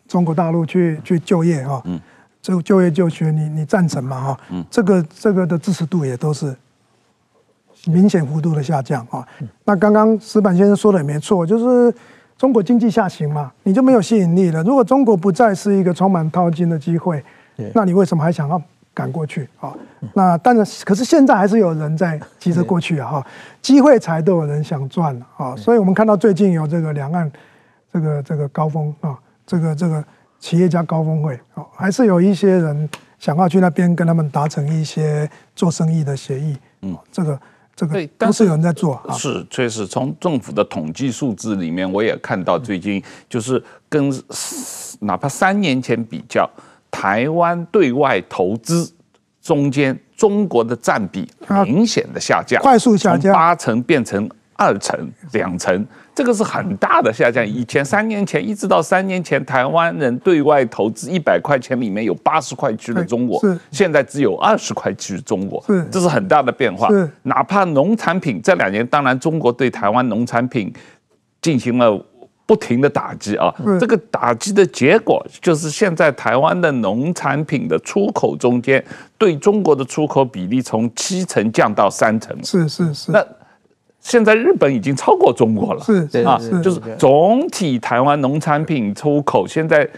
[0.09, 1.83] 中国大陆去去就业哈，
[2.43, 4.21] 这个就业就学，你你赞成嘛？
[4.21, 6.55] 哈，这个这个的支持度也都是。
[7.87, 9.27] 明显幅度的下降啊！
[9.65, 11.93] 那刚刚石板先生说的也没错，就是
[12.39, 14.63] 中国经济下行嘛，你就没有吸引力了。
[14.63, 17.21] 如果中国不再是一个充满淘金的机会，
[17.75, 18.63] 那你为什么还想要
[18.95, 19.75] 赶过去啊？
[20.15, 23.11] 那但是可是现在还是有人在急着过去啊！
[23.11, 23.27] 哈，
[23.61, 25.57] 机会才都有人想赚啊！
[25.57, 27.29] 所以我们看到最近有这个两岸
[27.93, 30.05] 这个这个高峰啊，这个这个
[30.43, 32.87] 企业家高峰会哦，还是有一些人
[33.19, 36.55] 想要去那边跟他们达成一些做生意的协议。
[36.83, 37.41] 嗯，这个。
[37.75, 44.13] 这个都是有人在做，是确实从政府的统计数字里面，我也看到最近就是跟
[45.01, 46.49] 哪怕三年前比较，
[46.91, 48.93] 台湾对外投资
[49.41, 51.27] 中间中国的占比
[51.65, 54.29] 明显的下降，快速下降，八成变成
[54.63, 55.87] 二成、两成。
[56.15, 57.47] 这个是很大的下降。
[57.47, 66.91] 以前三年前一直到三年前，台湾人对外投资一百块钱里面有八十块去了中国，现在只有二十块去中国，这是很大的变化。
[67.23, 70.71] 哪怕农产品这两年，当然中国对台湾农产品
[71.41, 71.99] 进行了
[72.45, 78.85] 不停的打击啊，这个打击的结果就是现在台湾的农产品的出口中间
[79.17, 82.37] 对中国的出口比例从七成降到三成。
[82.45, 83.11] 是是是。
[83.11, 83.25] 那
[84.03, 89.89] 现在日本已经超过中国了，是啊，就是总体台湾农产品出口，现在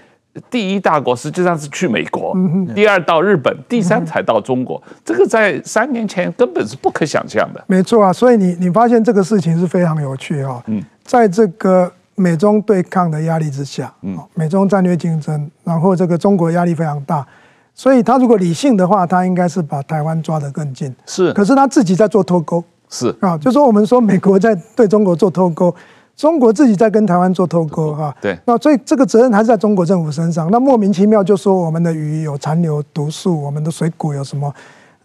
[0.51, 2.37] 第一大国实际上是去美国，
[2.75, 4.81] 第二到日本，第三才到中国。
[5.03, 7.65] 这个在三年前根本是不可想象的。
[7.67, 10.63] 没错啊，所以你你发现这个事情是非常有趣哈。
[10.67, 17.27] 嗯，在这个美中对抗的压力之下，嗯，美中战略竞争，然后这个中国压力非常大，
[17.75, 20.95] 所以他如果理性的话，他应该是把台湾抓得更近。
[21.07, 22.63] 是，可是他自己在做脱钩。
[22.95, 25.75] 是啊，就说我们说美国在对中国做脱钩，
[26.15, 28.15] 中国自己在跟台湾做脱钩哈。
[28.23, 30.49] 对，那所以这个责任还是在中国政府身上。
[30.53, 34.55] 那莫名其妙就说我们的鱼有残留毒素，我们的水果有什么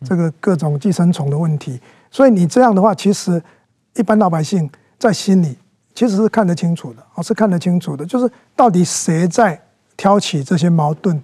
[0.06, 1.80] 这个各种寄生虫的问题。
[2.12, 3.42] 所以你这样的话，其实
[3.96, 5.58] 一般老百姓在心里
[5.96, 9.60] 其实是看得清楚的，哦，是看得清楚的，就是到底谁在
[9.98, 11.20] 挑起这些矛盾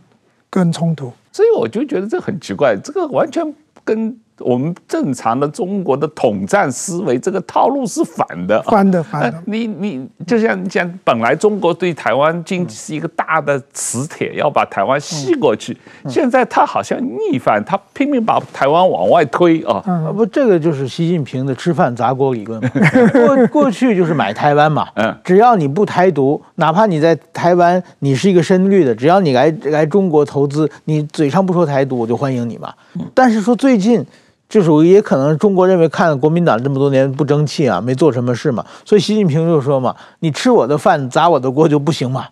[0.49, 1.13] 跟冲突。
[1.31, 4.19] 所以我就觉得这很奇怪，这个完全跟。
[4.39, 9.43] 我们正常的中国的统战思维，这个套路是反的，反的，反的。
[9.45, 15.77] 你你就像你讲，本来中国对台湾经济是一个大的磁铁，要把台湾吸过去。
[16.09, 19.81] 现在他好像逆反，他拼命把台湾往外推啊！
[20.13, 22.69] 不，这个就是习近平的吃饭砸锅理论嘛。
[23.13, 32.73] 过过去就是买台湾嘛，嗯，只要你不台独，哪怕你在台湾你是一个深绿的，只要你来来中国投资，你嘴上不说台独，我就欢迎你嘛。
[33.13, 34.05] 但是说最近。
[34.47, 42.25] 就属于也可能中国认为看国民党这么多年不争气啊，没做什么事嘛，所以习近平就说嘛，你吃我的饭砸我的锅就不行嘛。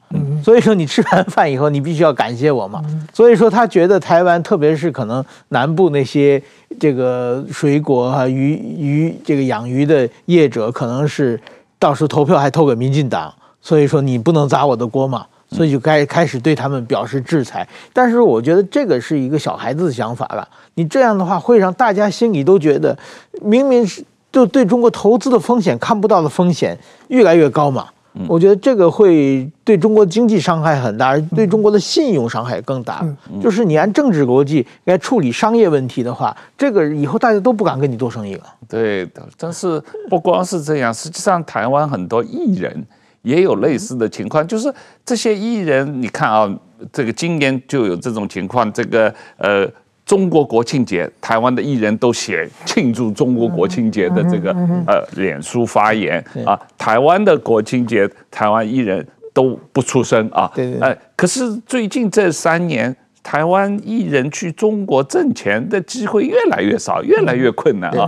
[0.44, 2.82] 所以说你吃完饭以后你必须要感谢我嘛。
[3.14, 6.42] 所以说他觉得台湾特别是可能南部那些
[6.80, 11.40] 这个水果啊鱼鱼这个养鱼的业者可能是
[11.80, 15.26] 到时候投票还投给民进党，所以说你不能砸我的锅嘛。
[15.54, 20.46] 所以就该开始对他们表示制裁，但是我觉得这个是一个小孩子的想法了。
[20.74, 22.98] 你这样的话会让大家心里都觉得，
[23.42, 26.78] 明明是就对中国投资的风险看不到的风险
[27.10, 27.88] 越来越高嘛。
[28.28, 33.04] 我觉得这个会对中国经济伤害很大，而对中国的信用伤害更大。
[33.42, 38.44] 就是你按政治逻辑来处理商业问题的话，这个以后大家都不敢跟你做生意了。
[38.70, 42.86] 对的，但是不光是这样，实际上台湾很多艺人。
[43.24, 46.50] 也有类似的情况，就是这些艺人，你看啊，
[46.92, 49.68] 这个今年就有这种情况，这个呃，
[50.06, 54.52] 中国国庆节，台湾的艺人都写庆祝中国国庆节的这个
[54.86, 60.52] 呃脸书发言啊，台湾的国庆节，台湾艺人都不出声啊，
[60.82, 62.94] 呃，可是最近这三年，
[63.24, 68.06] 台湾艺人去中国挣钱的机会越来越少，越来越困难啊，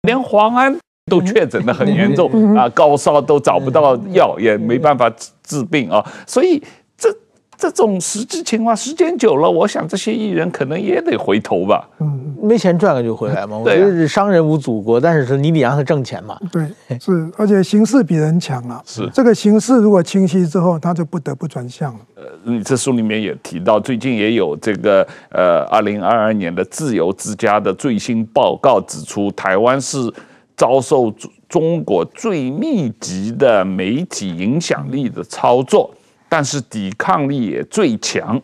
[0.00, 0.74] 连黄安。
[1.08, 6.60] 都确诊的很严重啊，高烧都找不到药，也没办法治治病啊，所以
[6.98, 7.08] 这
[7.56, 11.88] 这种实际情况，时间久了，我想这些艺人可能也得回头吧。
[12.00, 13.56] 嗯，没钱赚了就回来嘛。
[13.56, 16.36] 我觉得是商人无祖国，但是你得让他挣钱嘛。
[16.50, 18.82] 对，是，而且形势比人强啊。
[18.84, 22.00] 是这个形势如果清晰之后，他就不得不转向了。
[22.16, 30.12] 呃，你这书里面也提到，最近也有这个呃，二零二二年的自由之家的最新报告指出，台湾是
[30.56, 31.12] 遭受
[31.48, 35.92] 中国最密集的媒体影响力的操作。
[36.28, 38.42] 但是抵抗力也最强。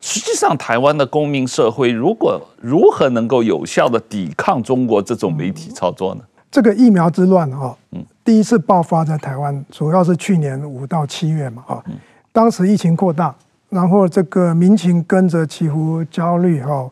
[0.00, 6.22] 实际上，台湾的公民社会如果如何能够有效的抵抗中国这种媒体操作呢？
[6.48, 7.76] 这个疫苗之乱哈，
[8.24, 11.84] 第一次爆发在台湾，主要是去年五到七月嘛哈，
[12.30, 13.34] 当时疫情扩大，
[13.68, 16.88] 然后这个民情跟着起伏焦虑哈，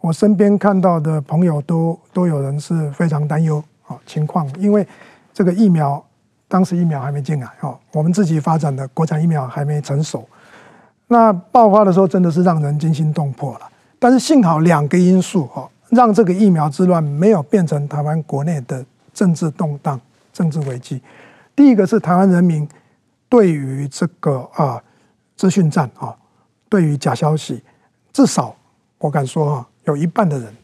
[0.00, 4.86] 我身边看到的朋友都都有人是非常担忧啊情况，因为
[5.32, 6.02] 这个疫苗。
[6.50, 10.26] 当时疫苗还没进来哦，我们自己发展的国产疫苗还没成熟。
[11.08, 13.70] 那爆发的时候真的是让人惊心动魄了。
[13.98, 18.82] 但是幸好两个因素哦，让这个疫苗之乱没有变成台湾国内的
[19.12, 20.00] 政治动荡、
[20.32, 21.02] 政治危机。
[21.54, 22.66] 第一个是台湾人民
[23.28, 24.82] 对于这个啊
[25.36, 26.16] 资讯战啊，
[26.70, 27.62] 对于假消息，
[28.10, 28.56] 至少
[28.96, 30.54] 我敢说啊，有一半的人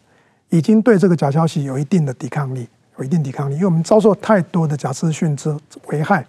[0.51, 2.69] 已经对这个假消息有一定的抵抗力。
[2.97, 5.53] 有一定抵抗力，因为我们遭受太多的假资讯之
[5.89, 6.25] 危害。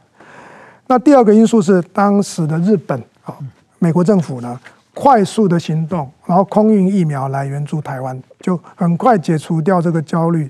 [0.88, 3.38] 那第二个因素是当时的日本啊，
[3.78, 4.60] 美国政府呢
[4.92, 10.50] 快速的行动，然后空运疫苗来援助台湾，就很快解除掉这个焦虑。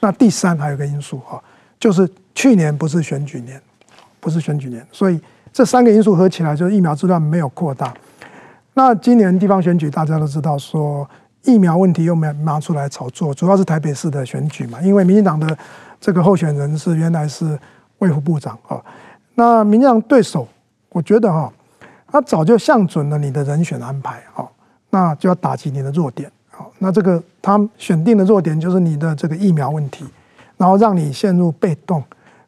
[0.00, 1.36] 那第三还有一个因素啊，
[1.78, 3.60] 就是去年不是选举年，
[4.20, 5.20] 不是选举年，所以
[5.52, 7.92] 这三个因素合起来，就是疫苗资料没有扩大。
[8.72, 11.06] 那今年地方选举，大家都知道说。
[11.44, 15.56] 疫苗问题又没拿出来炒作，主要是台北市的选举嘛，因为民进党的
[16.00, 17.58] 这个候选人是原来是
[17.98, 18.82] 卫福部长啊，
[19.34, 20.48] 那民进党对手，
[20.88, 21.52] 我觉得哈，
[22.08, 24.44] 他早就向准了你的人选安排啊，
[24.90, 30.06] 那就要打击你的弱点啊，那这个他选定的弱点就是你的这个疫苗问题，
[30.56, 32.02] 然后让你陷入被动，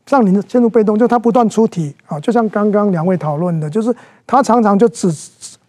[0.08, 3.94] 让你陷入被动，就他不断出题啊，就像刚刚两位讨论的，就是
[4.26, 5.14] 他常常就只。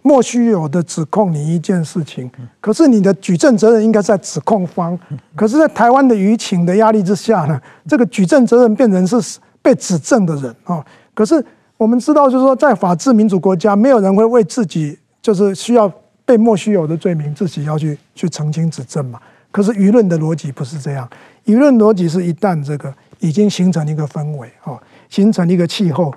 [0.03, 2.31] 莫须有的指控你一件事情，
[2.61, 4.97] 可是你的举证责任应该在指控方，
[5.35, 10.85] 可是，在台湾的舆情的压力之下呢，这个举证责任变成是被指证的人啊。
[11.13, 11.43] 可是
[11.75, 15.91] 我们知道，就是说，在法治民主国家，没有人会为自己就是需要
[16.23, 19.19] 被莫须有的罪名，自己要去去澄清指证嘛。
[19.51, 21.09] 可是舆论的逻辑不是这样，
[21.45, 24.79] 舆论逻辑是一旦这个已经形成一个氛围啊，
[25.09, 26.13] 形成一个气候，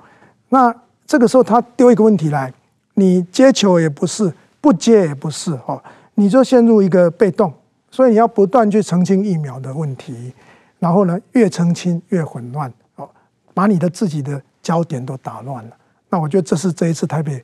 [0.51, 0.72] 那
[1.07, 2.53] 这个时候他丢一个问题来。
[3.01, 4.31] 你接球也不是，
[4.61, 5.83] 不接也不是，哈，
[6.17, 7.51] 你就陷入一个被动，
[7.91, 10.35] 所以你要不断去澄清疫苗的问题，
[10.79, 13.09] 然后呢，越澄清越混乱，哦，
[13.55, 15.71] 把你的自己的焦点都打乱了。
[16.11, 17.43] 那我觉得这是这一次台北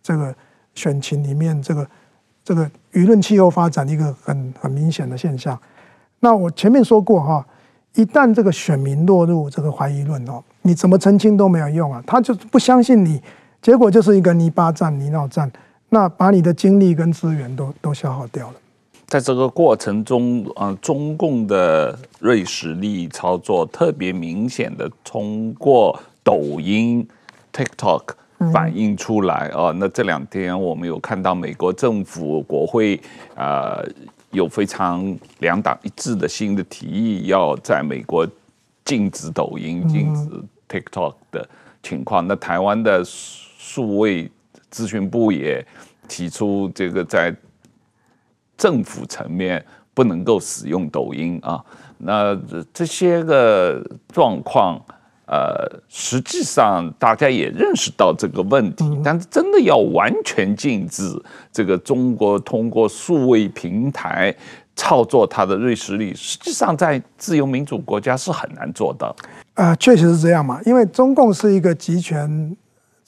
[0.00, 0.32] 这个
[0.76, 1.88] 选情里面这个
[2.44, 5.58] 这个舆论气候发展一个很很明显的现象。
[6.20, 7.44] 那我前面说过哈，
[7.94, 13.20] 一旦这个选民落入这个怀疑论哦，你怎么澄清都没有用啊，他就不相信你。
[13.62, 15.50] 结果就是一个泥巴战、泥淖战，
[15.90, 18.54] 那把你的精力跟资源都都消耗掉了。
[19.06, 27.06] 在这个过程中，呃，中共的锐实力操作特别明显的通过抖音、
[27.52, 28.02] TikTok
[28.52, 29.70] 反映出来啊。
[29.76, 33.00] 那这两天我们有看到美国政府国会
[33.36, 33.80] 啊
[34.32, 38.26] 有非常两党一致的新的提议，要在美国
[38.84, 40.28] 禁止抖音、禁止
[40.68, 41.48] TikTok 的
[41.80, 42.26] 情况。
[42.26, 43.04] 那台湾的。
[43.64, 44.28] 数位
[44.72, 45.64] 咨询部也
[46.08, 47.32] 提出，这个在
[48.56, 51.64] 政府层面不能够使用抖音啊。
[51.98, 52.36] 那
[52.74, 53.80] 这些个
[54.12, 54.84] 状况，
[55.26, 61.04] 呃，实际上大家也认识到这个问题，但是真的要完全禁止
[61.52, 64.34] 这个中国通过数位平台
[64.74, 69.14] 操作它的瑞士力，实际上在自由民主国家是很难做到。
[69.54, 72.56] 呃，确实是这样嘛，因为中共是一个集权。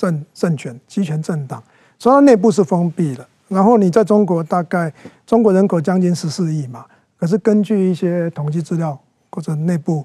[0.05, 1.63] 政政权集权政党，
[1.99, 3.27] 所以它内部是封闭的。
[3.49, 4.93] 然后你在中国，大概
[5.27, 6.85] 中国人口将近十四亿嘛，
[7.17, 8.99] 可是根据一些统计资料
[9.31, 10.05] 或者内部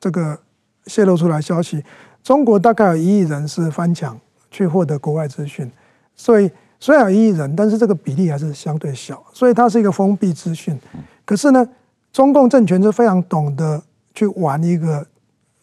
[0.00, 0.38] 这个
[0.86, 1.84] 泄露出来消息，
[2.22, 4.18] 中国大概有一亿人是翻墙
[4.50, 5.70] 去获得国外资讯。
[6.14, 10.78] 所以虽然有一亿人，但是这个比例还是相对小，所以它是一个封闭资讯。
[11.24, 11.66] 可是呢，
[12.12, 13.82] 中共政权就非常懂得
[14.14, 15.04] 去玩一个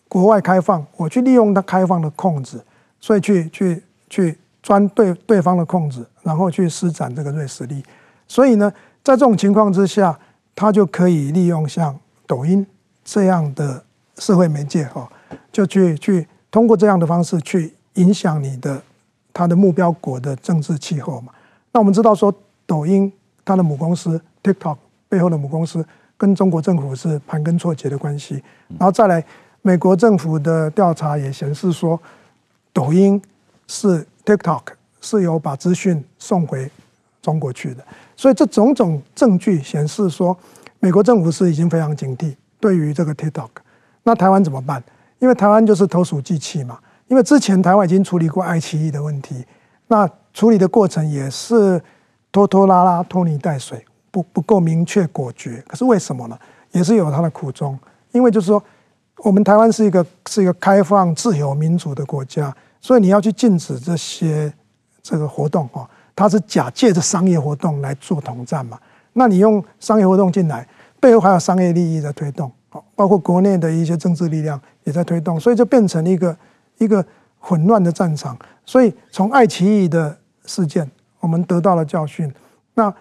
[0.08, 2.60] 国外开放，我去利用它开放的控制。
[3.02, 7.84] 所以去去去钻对对方的空子，然后去施展这个锐实力。
[8.28, 8.72] 所以呢，
[9.04, 10.18] 在这种情况之下，
[10.56, 12.66] 他就可以利用像抖音
[13.04, 13.84] 这样的
[14.18, 15.12] 社会媒介哈，
[15.52, 18.82] 就去去通过这样的方式去影响你的
[19.34, 21.34] 它的目标国的政治气候嘛。
[21.74, 22.34] 那我们知道说，
[22.66, 23.12] 抖音
[23.43, 24.78] 它的母公司 TikTok
[25.10, 25.84] 背后的母公司
[26.18, 28.43] 跟中国政府是盘根错节的关系。
[28.78, 29.24] 然后再来，
[29.62, 31.99] 美国政府的调查也显示说，
[32.74, 33.22] 抖音
[33.68, 34.62] 是 TikTok
[35.02, 36.70] 是有把资讯送回
[37.22, 37.84] 中国去的。
[38.16, 40.38] 所以这种种证据显示说，
[40.80, 43.50] 美国政府是已经非常警惕对于这个 TikTok。
[44.04, 44.84] 那台湾怎么办？
[45.20, 46.80] 因为台湾就是投鼠忌器嘛。
[47.08, 49.46] 因为之前台湾已经处理过爱奇艺的问题，
[49.88, 51.82] 那处理的过程也是
[52.32, 55.62] 拖拖拉拉、拖泥带水，不不够明确果决。
[55.68, 56.40] 可是为什么呢？
[56.72, 57.78] 也是有它的苦衷。
[58.14, 58.64] 因为就是说，
[59.24, 64.52] 我们台湾是一个是一个开放、自由、民主的国家，所以你要去禁止这些
[65.02, 68.80] 这个活动啊，它是假借着商业活动来做统战嘛。
[69.14, 70.68] 那你用商业活动进来，
[71.00, 72.52] 背后还有商业利益在推动，
[72.96, 76.36] 包括国内的一些政治力量也在推动，所以就变成一个。
[76.78, 77.06] 一个
[77.38, 82.34] 混乱的战场，所以从爱奇艺的事件，我们得到了教训。
[82.74, 82.92] 那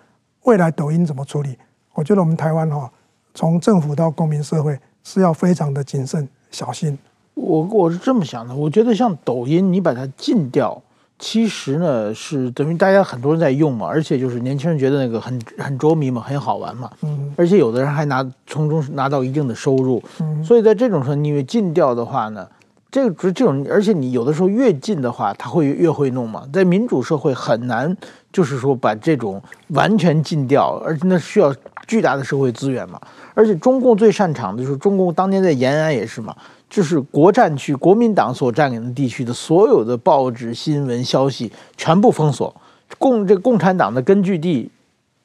[0.42, 1.56] 未来抖音怎么处理？
[1.94, 2.92] 我觉得我们台湾哈，
[3.32, 6.98] 从政府到公民社会是要非常的谨慎小心。
[7.34, 10.80] 我我是这么想的，我觉得像抖音，你把它禁掉，
[11.18, 16.90] 其实呢是等于大家很多人在用嘛，而且就是年轻人觉得那个很很着迷嘛，很好玩嘛。
[17.02, 17.32] 嗯。
[17.36, 20.02] 而且有的人还拿从中拿到一定的收入。
[20.20, 20.44] 嗯。
[20.44, 22.46] 所以在这种时候，你禁掉的话呢？
[22.90, 26.44] 这个这种，而且你有的时候越禁的话，他会越会弄嘛。
[26.52, 27.96] 在民主社会很难，
[28.32, 31.54] 就是说把这种完全禁掉，而且那需要
[31.86, 33.00] 巨大的社会资源嘛。
[33.34, 36.34] 而且中共最擅长的就是中共当年在延安也是嘛，
[36.68, 42.54] 就是国战区国民党所占领的地区的所有的报纸新闻消息全部封锁，
[42.98, 44.70] 共这共产党的根据地。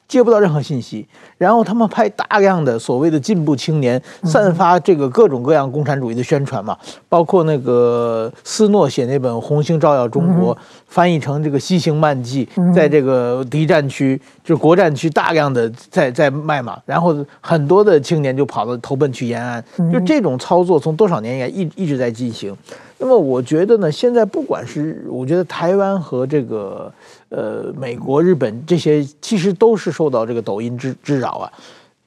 [0.08, 6.78] 接不到任何信息，然后他们派大量的所谓的进步青年，散发这个各种各样共产主义的宣传嘛，
[7.10, 10.56] 包括那个斯诺写那本《红星照耀中国》，
[10.88, 22.56] 翻译成这个西行漫记，在这个敌战区，就是国战区大量的在在卖嘛，然后很多的青年就跑到投奔去延安，就这种操作从多少年以来一一直在进行。
[22.98, 26.92] 那么我觉得呢，现在不管是我觉得台湾和这个。
[27.36, 31.52] 呃，美国、日本这些其实都是受到这个抖音之之扰啊。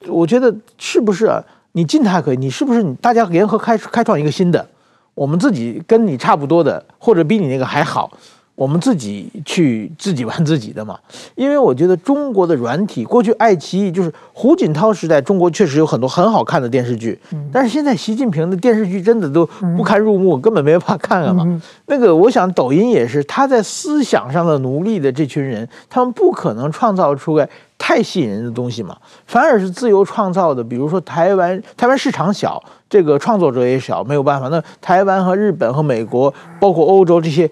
[0.06, 1.44] 我觉得是不是啊？
[1.72, 4.66] 你进它可以，你是不是你大家联合开开创一个新的，
[5.12, 8.10] 我们自己跟你差不多的，或者比你那个还好。
[8.58, 10.98] 我们自己去自己玩自己的嘛，
[11.36, 17.16] 因为我觉得中国的软体，过去爱奇艺就是胡锦涛时代，中国确实有很多很好看的电视剧，
[17.52, 19.46] 但是现在习近平的电视剧真的都
[19.76, 21.46] 不堪入目，根本没法看了嘛。
[21.86, 27.48] 那个我想抖音也是，他在思想上的奴隶的这群人，他们不可能创造出来
[27.78, 28.96] 太吸引人的东西嘛，
[29.26, 34.48] 反而是自由创造的，比如说台湾，台湾市场小，这个创作者也小，没有办法。
[34.48, 37.48] 那台湾和日本和美国，包括欧洲这些。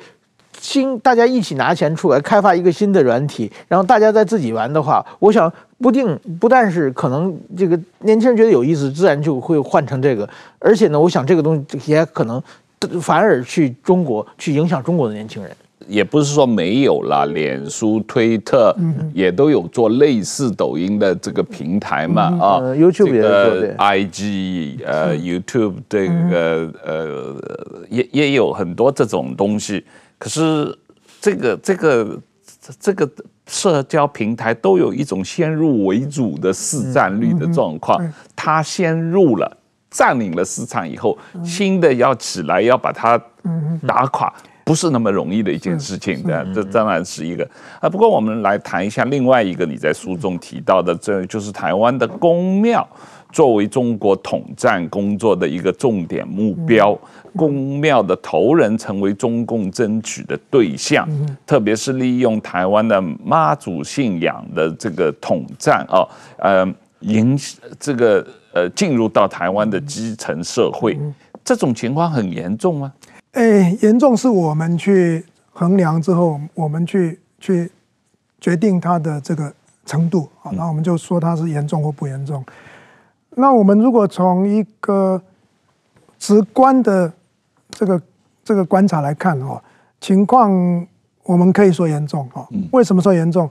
[0.61, 10.28] 新大家一起拿钱出来开发一个新的软体，然后大家再自己玩的话，我想不定不但是可能这个年轻人觉得有意思，自然就会换成这个。
[10.59, 12.42] 而且呢，我想这个东西也可能
[13.00, 15.50] 反而去中国去影响中国的年轻人。
[15.86, 18.74] 也不是说没有了，脸书、推特
[19.14, 27.36] 也都有做类似抖音的这个平台嘛啊，YouTube 也做的，IG 呃 YouTube 这个呃
[27.88, 29.84] 也也有很多这种东西。
[30.18, 30.76] 可是，
[31.20, 32.18] 这个这个
[32.80, 33.08] 这个
[33.46, 38.00] 社交平台都有一种先入为主的市占率的状况，
[38.34, 39.56] 它先入了，
[39.90, 43.20] 占领了市场以后，新的要起来要把它
[43.86, 44.32] 打垮，
[44.64, 46.44] 不是那么容易的一件事情的。
[46.54, 47.48] 这当然是一个
[47.78, 47.88] 啊。
[47.88, 52.88] 不过我们来谈一下另外一个你在书中提到的，这就是台湾的公庙。
[53.32, 56.98] 作为中国统战工作的一个重点目标，
[57.34, 61.06] 宫庙的头人成为中共争取的对象，
[61.44, 66.06] 特别是利用台湾的妈祖信仰的这个统战啊，
[66.38, 66.66] 呃，
[67.00, 67.38] 影
[67.78, 70.98] 这个呃进入到台湾的基层社会，
[71.44, 72.92] 这种情况很严重吗？
[73.32, 75.22] 哎，严重是我们去
[75.52, 77.70] 衡量之后，我们去去
[78.40, 79.52] 决定它的这个
[79.84, 82.42] 程度啊，那我们就说它是严重或不严重。
[83.39, 85.20] 那我们如果从一个
[86.18, 87.12] 直观的
[87.70, 88.01] 这个
[88.43, 89.62] 这个观察来看哦，
[90.01, 90.51] 情况
[91.22, 92.49] 我们可以说严重哦。
[92.72, 93.51] 为什么说严重？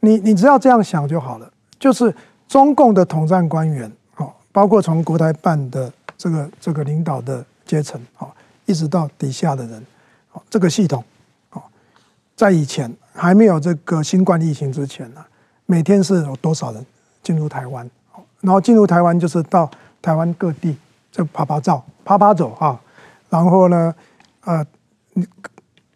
[0.00, 2.14] 你你只要这样想就好了，就是
[2.46, 8.28] 中共的统战官员哦，包括从国台办的这个这个领导的阶层哦，
[8.66, 9.82] 一直到底下的人
[10.32, 11.02] 哦，这个系统
[11.52, 11.62] 哦，
[12.36, 15.24] 在以前还没有这个新冠疫情之前呢，
[15.64, 16.84] 每天是有多少人
[17.22, 17.88] 进入台湾？
[18.42, 19.70] 然后进入台湾就是到
[20.02, 20.76] 台湾各地
[21.10, 22.78] 就爬爬照、爬爬走啊。
[23.30, 23.94] 然后呢，
[24.44, 24.66] 呃，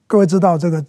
[0.07, 0.83] 各位知道这个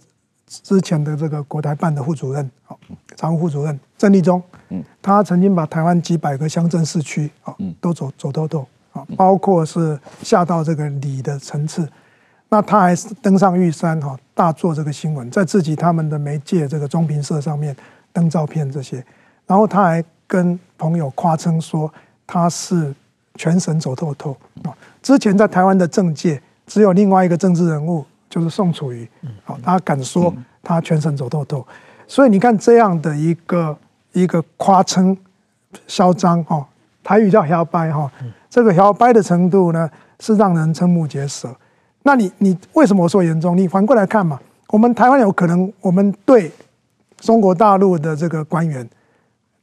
[0.46, 2.74] 之前的这个国台办的副主任，啊，
[3.16, 11.86] 常务副主任郑立忠，嗯，他曾经把台湾几百个乡镇市区，啊，都走走透透，啊，包括是下到这个里的层次，
[12.48, 17.76] 那他还是登上玉山，哈，大做这个新闻，在自己他们的媒介这个中评社上面
[18.10, 19.04] 登照片这些，
[19.46, 21.92] 然后他还跟朋友夸称说
[22.24, 22.94] 他是
[23.34, 24.70] 全省走透透，啊，
[25.02, 28.06] 之前在台湾的政界只有另外一个政治人物。
[28.30, 29.08] 就是宋楚瑜，
[29.42, 30.30] 好，他敢说
[30.62, 31.66] 他全省走透透，
[32.06, 33.74] 所以你看这样的一个
[34.12, 35.16] 一个夸称
[35.86, 36.68] 嚣张哈，
[37.02, 38.12] 台语叫摇摆哈，
[38.50, 41.56] 这个摇摆的程度呢是让人瞠目结舌。
[42.02, 43.56] 那你你为什么我说严重？
[43.56, 46.52] 你反过来看嘛，我们台湾有可能我们对
[47.16, 48.86] 中国大陆的这个官员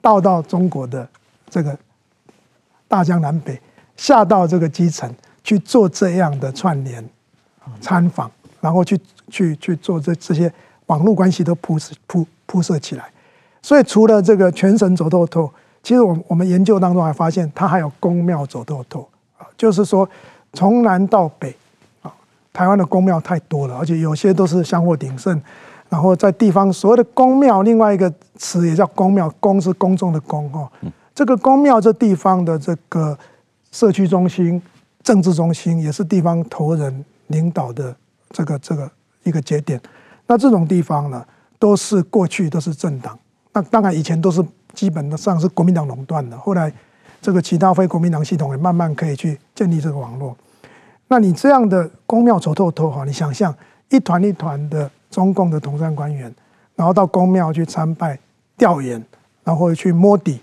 [0.06, 1.10] 到到中国的
[1.49, 1.76] 这个
[2.88, 3.60] 大江南北，
[3.97, 5.12] 下到这个基层
[5.43, 7.03] 去做这样的串联
[7.82, 8.30] 参访。
[8.62, 8.99] 然后去
[9.30, 10.51] 去去做这这些
[10.88, 13.06] 网络关系都铺设铺铺设起来，
[13.62, 15.51] 所以除了这个全省走透透，
[15.84, 20.10] 其实我我们研究当中还发现，它还有宫庙走透透啊，就是说
[20.53, 21.56] 从南到北
[22.01, 22.12] 啊，
[22.51, 25.39] 台湾的宫庙太多了，而且有些都是香火鼎盛，
[25.90, 30.72] 然后在地方所谓的公庙，另外一个词也叫公庙，公是公众的公哈，
[31.14, 33.18] 这个公庙这地方的这个
[33.72, 34.62] 社区中心、
[35.04, 37.96] 政治中心，也是地方头人领导的。
[38.32, 38.92] 这个这个
[39.24, 39.80] 一个节点，
[40.28, 41.24] 那这种地方呢，
[41.58, 43.18] 都是过去都是政党，
[43.54, 46.38] 那当然以前都是基本上是国民党垄断的。
[46.38, 46.74] 后来
[47.22, 50.36] 这个其他非国民党系统也慢慢可以去建立这个网络。
[51.08, 53.56] 那你这样的公庙走透透哈，你想象
[53.90, 56.34] 一团一团的中共的统战官员，
[56.76, 58.20] 然后到公庙去参拜
[58.57, 59.01] 调研，
[59.45, 60.41] 然后去摸底，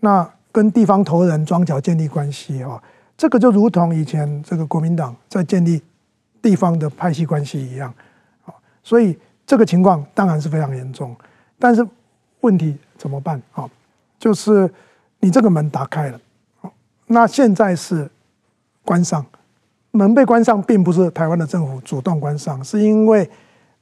[0.00, 2.82] 那跟地方头人桩脚建立关系哈，
[3.14, 5.82] 这个就如同以前这个国民党在建立。
[6.42, 7.92] 地方的派系关系一样，
[8.82, 11.14] 所以这个情况当然是非常严重。
[11.58, 11.86] 但是
[12.40, 13.38] 问题怎么办？
[13.52, 13.68] 啊，
[14.18, 14.66] 就是
[15.18, 16.18] 你这个门打开了，
[17.08, 18.10] 那现在是
[18.86, 19.22] 关上，
[19.90, 23.28] 门被关上，并不是台湾的政府主动关上，是因为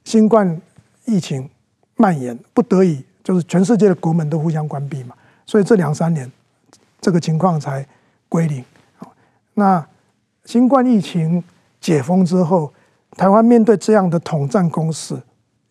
[0.03, 0.61] 新冠
[1.05, 1.49] 疫情
[1.95, 6.31] 蔓延，不得已就是全世界的国门都互相关闭嘛，所以这两三年
[6.99, 7.85] 这个情况才
[8.27, 8.63] 归零。
[9.53, 9.85] 那
[10.45, 11.43] 新冠疫情。
[11.81, 12.73] 解封之后，
[13.11, 15.17] 台湾面对这样的统战攻势，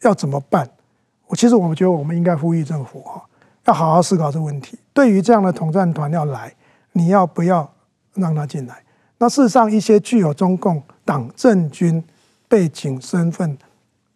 [0.01, 0.67] 要怎么办？
[1.27, 3.23] 我其实我觉得，我们应该呼吁政府哈，
[3.67, 4.79] 要好好思考这个问题。
[4.95, 6.51] 对于这样的统战团要来，
[6.93, 7.71] 你要不要
[8.15, 8.83] 让他进来？
[9.19, 12.03] 那事实上，一些具有中共党政军
[12.49, 13.59] 背景身份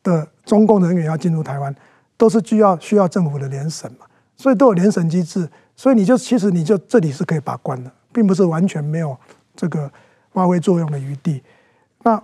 [0.03, 1.75] 的中共人员要进入台湾，
[2.17, 5.49] 都是需要需要政府的联审嘛，所以都有联审机制。
[5.75, 9.17] 所以你就其实你就这里是可以把关的，并不是完全没有
[9.57, 9.91] 这个
[10.33, 11.43] 发挥作用的余地。
[12.03, 12.23] 那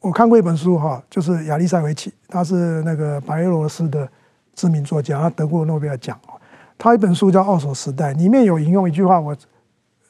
[0.00, 4.08] 我看过一本书哈，就是亚历塞维奇，他是那个白俄罗斯的
[4.54, 6.18] 知名作家，他得过诺贝尔奖。
[6.76, 9.36] 他一本书叫《二手时代》，里面有引用一句话，我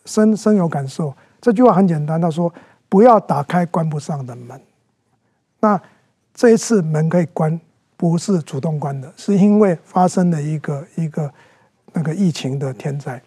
[0.05, 1.15] 深深有感受。
[1.41, 2.53] 这句话很简单，他说
[2.89, 4.61] ：“不要打开关不上的门。”
[5.61, 5.81] 那
[6.39, 7.61] 这一次门可以关，
[7.97, 11.29] 不是主动关的，是因为发生了一个一个
[11.93, 13.21] 那个疫情的天灾。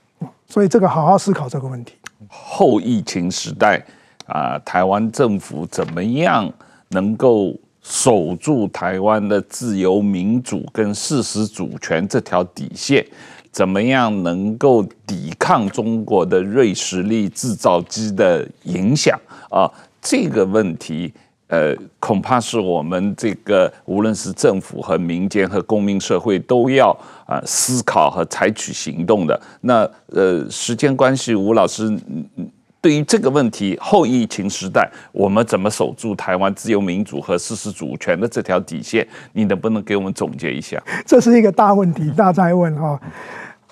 [0.48, 1.96] 所以这个好好思考这个问题。
[2.30, 3.86] 后疫情时代。
[4.28, 6.50] 啊，台湾政府怎么样
[6.90, 13.06] 能够守住台湾的自由民主跟事实主权这条底线？
[13.52, 19.20] 怎么样能够抵抗中国的锐实力制造机的影响？
[19.50, 21.14] 啊，这个问题，
[21.52, 26.90] 呃，恐怕是我们这个无论是政府和民间和公民社会都要
[27.28, 29.40] 啊思考和采取行动的。
[29.60, 32.50] 那呃，时间关系，吴老师，嗯。
[32.84, 39.08] 对于这个问题，后疫情时代，我们怎么守住台湾自由民主和事实主权的这条底线？
[39.34, 40.82] 你能不能给我们总结一下？
[41.06, 43.00] 这是一个大问题，大哉问哈。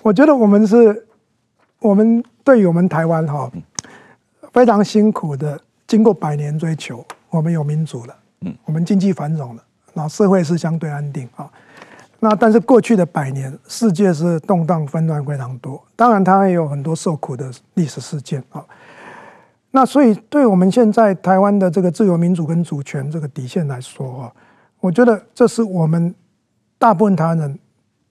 [0.02, 1.04] 我觉得我们是，
[1.80, 3.50] 我们对于我们台湾哈，
[4.52, 5.58] 非常辛苦的，
[5.88, 9.62] 经过百年追求，我们有民主了，嗯，我们经济繁荣了，
[9.94, 11.48] 然后社会是相对安定啊。
[12.18, 18.62] 那但是过去的百年，世界是动荡纷乱非常多，当然它也有很多受苦的历史事件啊。
[19.70, 24.32] 那所以，对我们现在台湾的这个自由民主跟主权这个底线来说啊，
[24.80, 26.14] 我觉得这是我们
[26.76, 27.58] 大部分台湾人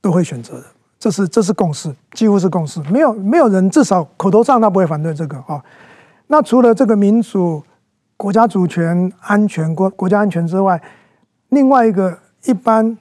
[0.02, 0.66] 都会选择的，
[0.98, 5.64] 这是这是共识，几乎是共识，没有没有人至少口头上他不会反对这个啊。
[6.28, 7.62] 那除了这个民主、
[8.20, 10.82] 国家主权、安全、国国家安全之外，
[11.50, 12.98] 另外一个一般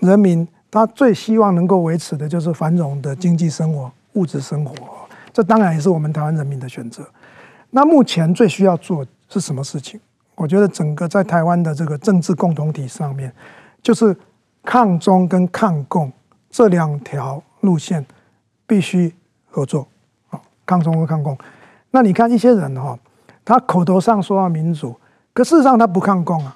[0.00, 4.74] 人民他最希望能够维持的就是繁荣的经济生活、物质生活，
[5.32, 7.02] 这当然也是我们台湾人民的选择。
[7.70, 9.98] 那目前最需要做是什么事情？
[10.34, 13.32] 我觉得整个在台湾的这个政治共同体上面，
[13.82, 14.14] 就是
[14.64, 16.12] 抗中跟抗共
[16.50, 18.04] 这两条路线
[18.66, 19.14] 必须
[19.46, 19.88] 合作，
[20.28, 21.38] 啊，抗中和抗共。
[21.90, 22.98] 那你看一些人哈，
[23.48, 24.94] 他口头上说要民主，
[25.32, 26.54] 可事实上他不抗共啊。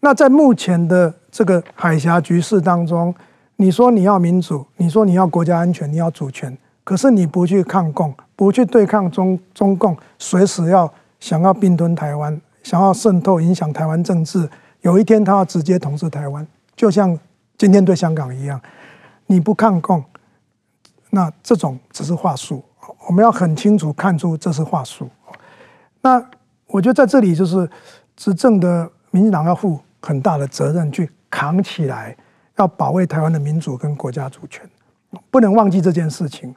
[0.00, 3.14] 那在目前的这个海峡局势当中，
[3.56, 14.48] 你说你要民主，你说你要国家安全，你要主权，可是你不去抗共，不去对抗中中共，随时要想要并吞台湾，想要渗透影响台湾政治，
[14.80, 17.18] 有一天他要直接统治台湾，就像
[17.58, 18.58] 今天对香港一样，
[19.26, 20.02] 你不抗共，
[21.10, 22.64] 那这种只是话术，
[23.08, 25.06] 我们要很清楚看出这是话术。
[26.02, 26.24] 那
[26.66, 27.68] 我觉得在这里就是
[28.16, 32.16] 执政的民进党要负很大的责任去扛起来。
[32.56, 34.68] 要保卫台湾的民主跟国家主权，
[35.30, 36.54] 不能忘记这件事情。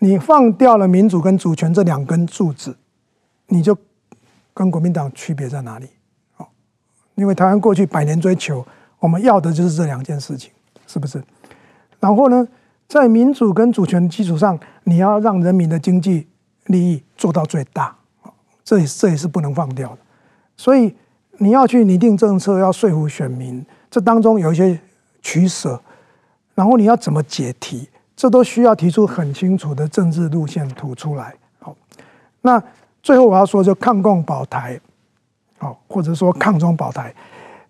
[0.00, 2.76] 你放掉了民主跟主权这两根柱子，
[3.46, 3.74] 你就
[4.52, 5.88] 跟国民党区别在哪里？
[6.36, 6.46] 哦，
[7.14, 8.66] 因为台湾过去百年追求，
[8.98, 10.50] 我们要的就是这两件事情，
[10.86, 11.24] 是不是？
[12.00, 12.46] 然后呢，
[12.86, 16.28] 在民主跟主权基础上，你要让人民的经济
[16.66, 17.95] 利益做到最大，
[18.66, 19.98] 这也这也是不能放掉的。
[20.58, 20.94] 所以
[21.38, 24.78] 你要去拟定政策，要说服选民，这当中有一些。
[25.22, 25.80] 取舍，
[26.54, 31.34] 然后你要怎么解题，这都需要提出很清楚的政治路线图出来。
[31.58, 31.74] 好，
[32.42, 32.62] 那
[33.02, 34.80] 最后我要说，就抗共保台，
[35.58, 37.12] 好，或者说抗中保台，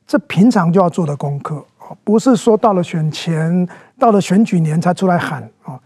[0.06, 1.64] 这平常就要做的功课，
[2.04, 3.66] 不是说到了选前、
[3.98, 5.80] 到了选举年才出来喊啊。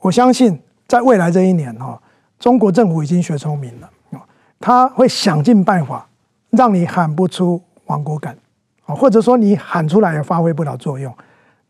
[0.00, 1.98] 我相信，在未来这一年哈，
[2.38, 3.88] 中国政府已经学聪明了，
[4.60, 6.06] 他会想尽办法
[6.50, 8.36] 让你喊不出亡国感。
[8.90, 11.14] 或者说你喊出来也发挥不了作用，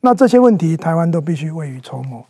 [0.02, 2.24] 那这些问题台湾都必须未雨绸缪。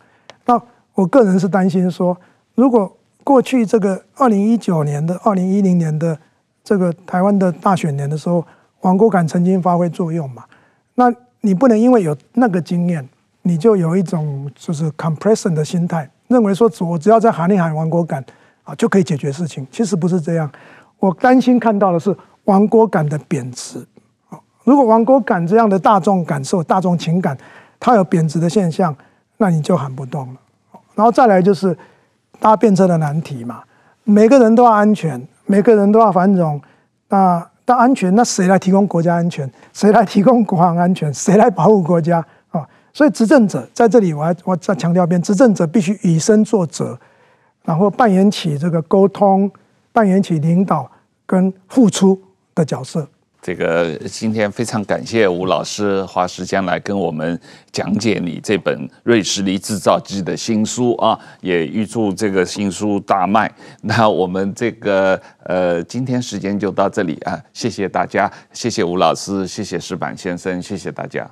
[0.47, 0.59] 那
[0.95, 2.17] 我个人是担心说，
[2.55, 2.91] 如果
[3.23, 6.17] 过去这个二零一九年的、二零一零年的
[6.63, 8.43] 这个台湾的大选年的时候，
[8.81, 10.43] 亡国感曾经发挥作用嘛？
[10.95, 13.07] 那你不能因为有那个经验，
[13.43, 18.25] 你就有一种就是 compression 的心态，认为说我只要再喊一喊亡国感
[18.69, 19.65] 啊就可以解决事情。
[19.71, 20.49] 其实不是这样，
[20.99, 22.15] 我担心看到的是
[22.45, 23.79] 亡国感的贬值。
[24.29, 27.35] 啊如果亡国感这样的大众感受、大众情感，
[27.79, 28.95] 它有贬值的现象，
[29.37, 30.39] 那你就喊不动了。
[30.93, 31.75] 然后再来就是
[32.39, 33.63] 搭便车的难题嘛，
[34.03, 36.61] 每个人都要安全，每个人都要繁荣。
[37.07, 39.49] 那当安全，那谁来提供国家安全？
[39.73, 41.11] 谁来提供国防安全？
[41.13, 42.67] 谁来保护国家啊？
[42.93, 46.99] 所以执政者在这里，我还我再强调一遍，执政者必须以身作则，
[47.69, 49.47] 然后扮演起这个沟通、
[49.91, 50.89] 扮演起领导
[51.27, 52.19] 跟付出
[52.55, 53.07] 的角色。
[53.43, 57.39] 这个今天非常感谢吴老师花时间来跟我们
[57.71, 63.49] 讲解你这本《瑞士力制造机》的新书啊，也预祝这个新书大卖。
[63.83, 71.29] 那我们这个呃，今天时间就到这里啊，谢谢大家，谢谢吴老师，谢谢石板先生，谢谢大家。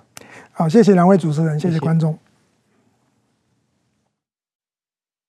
[0.51, 2.11] 好，谢谢两位主持人，谢谢观众。
[2.11, 2.26] 谢谢。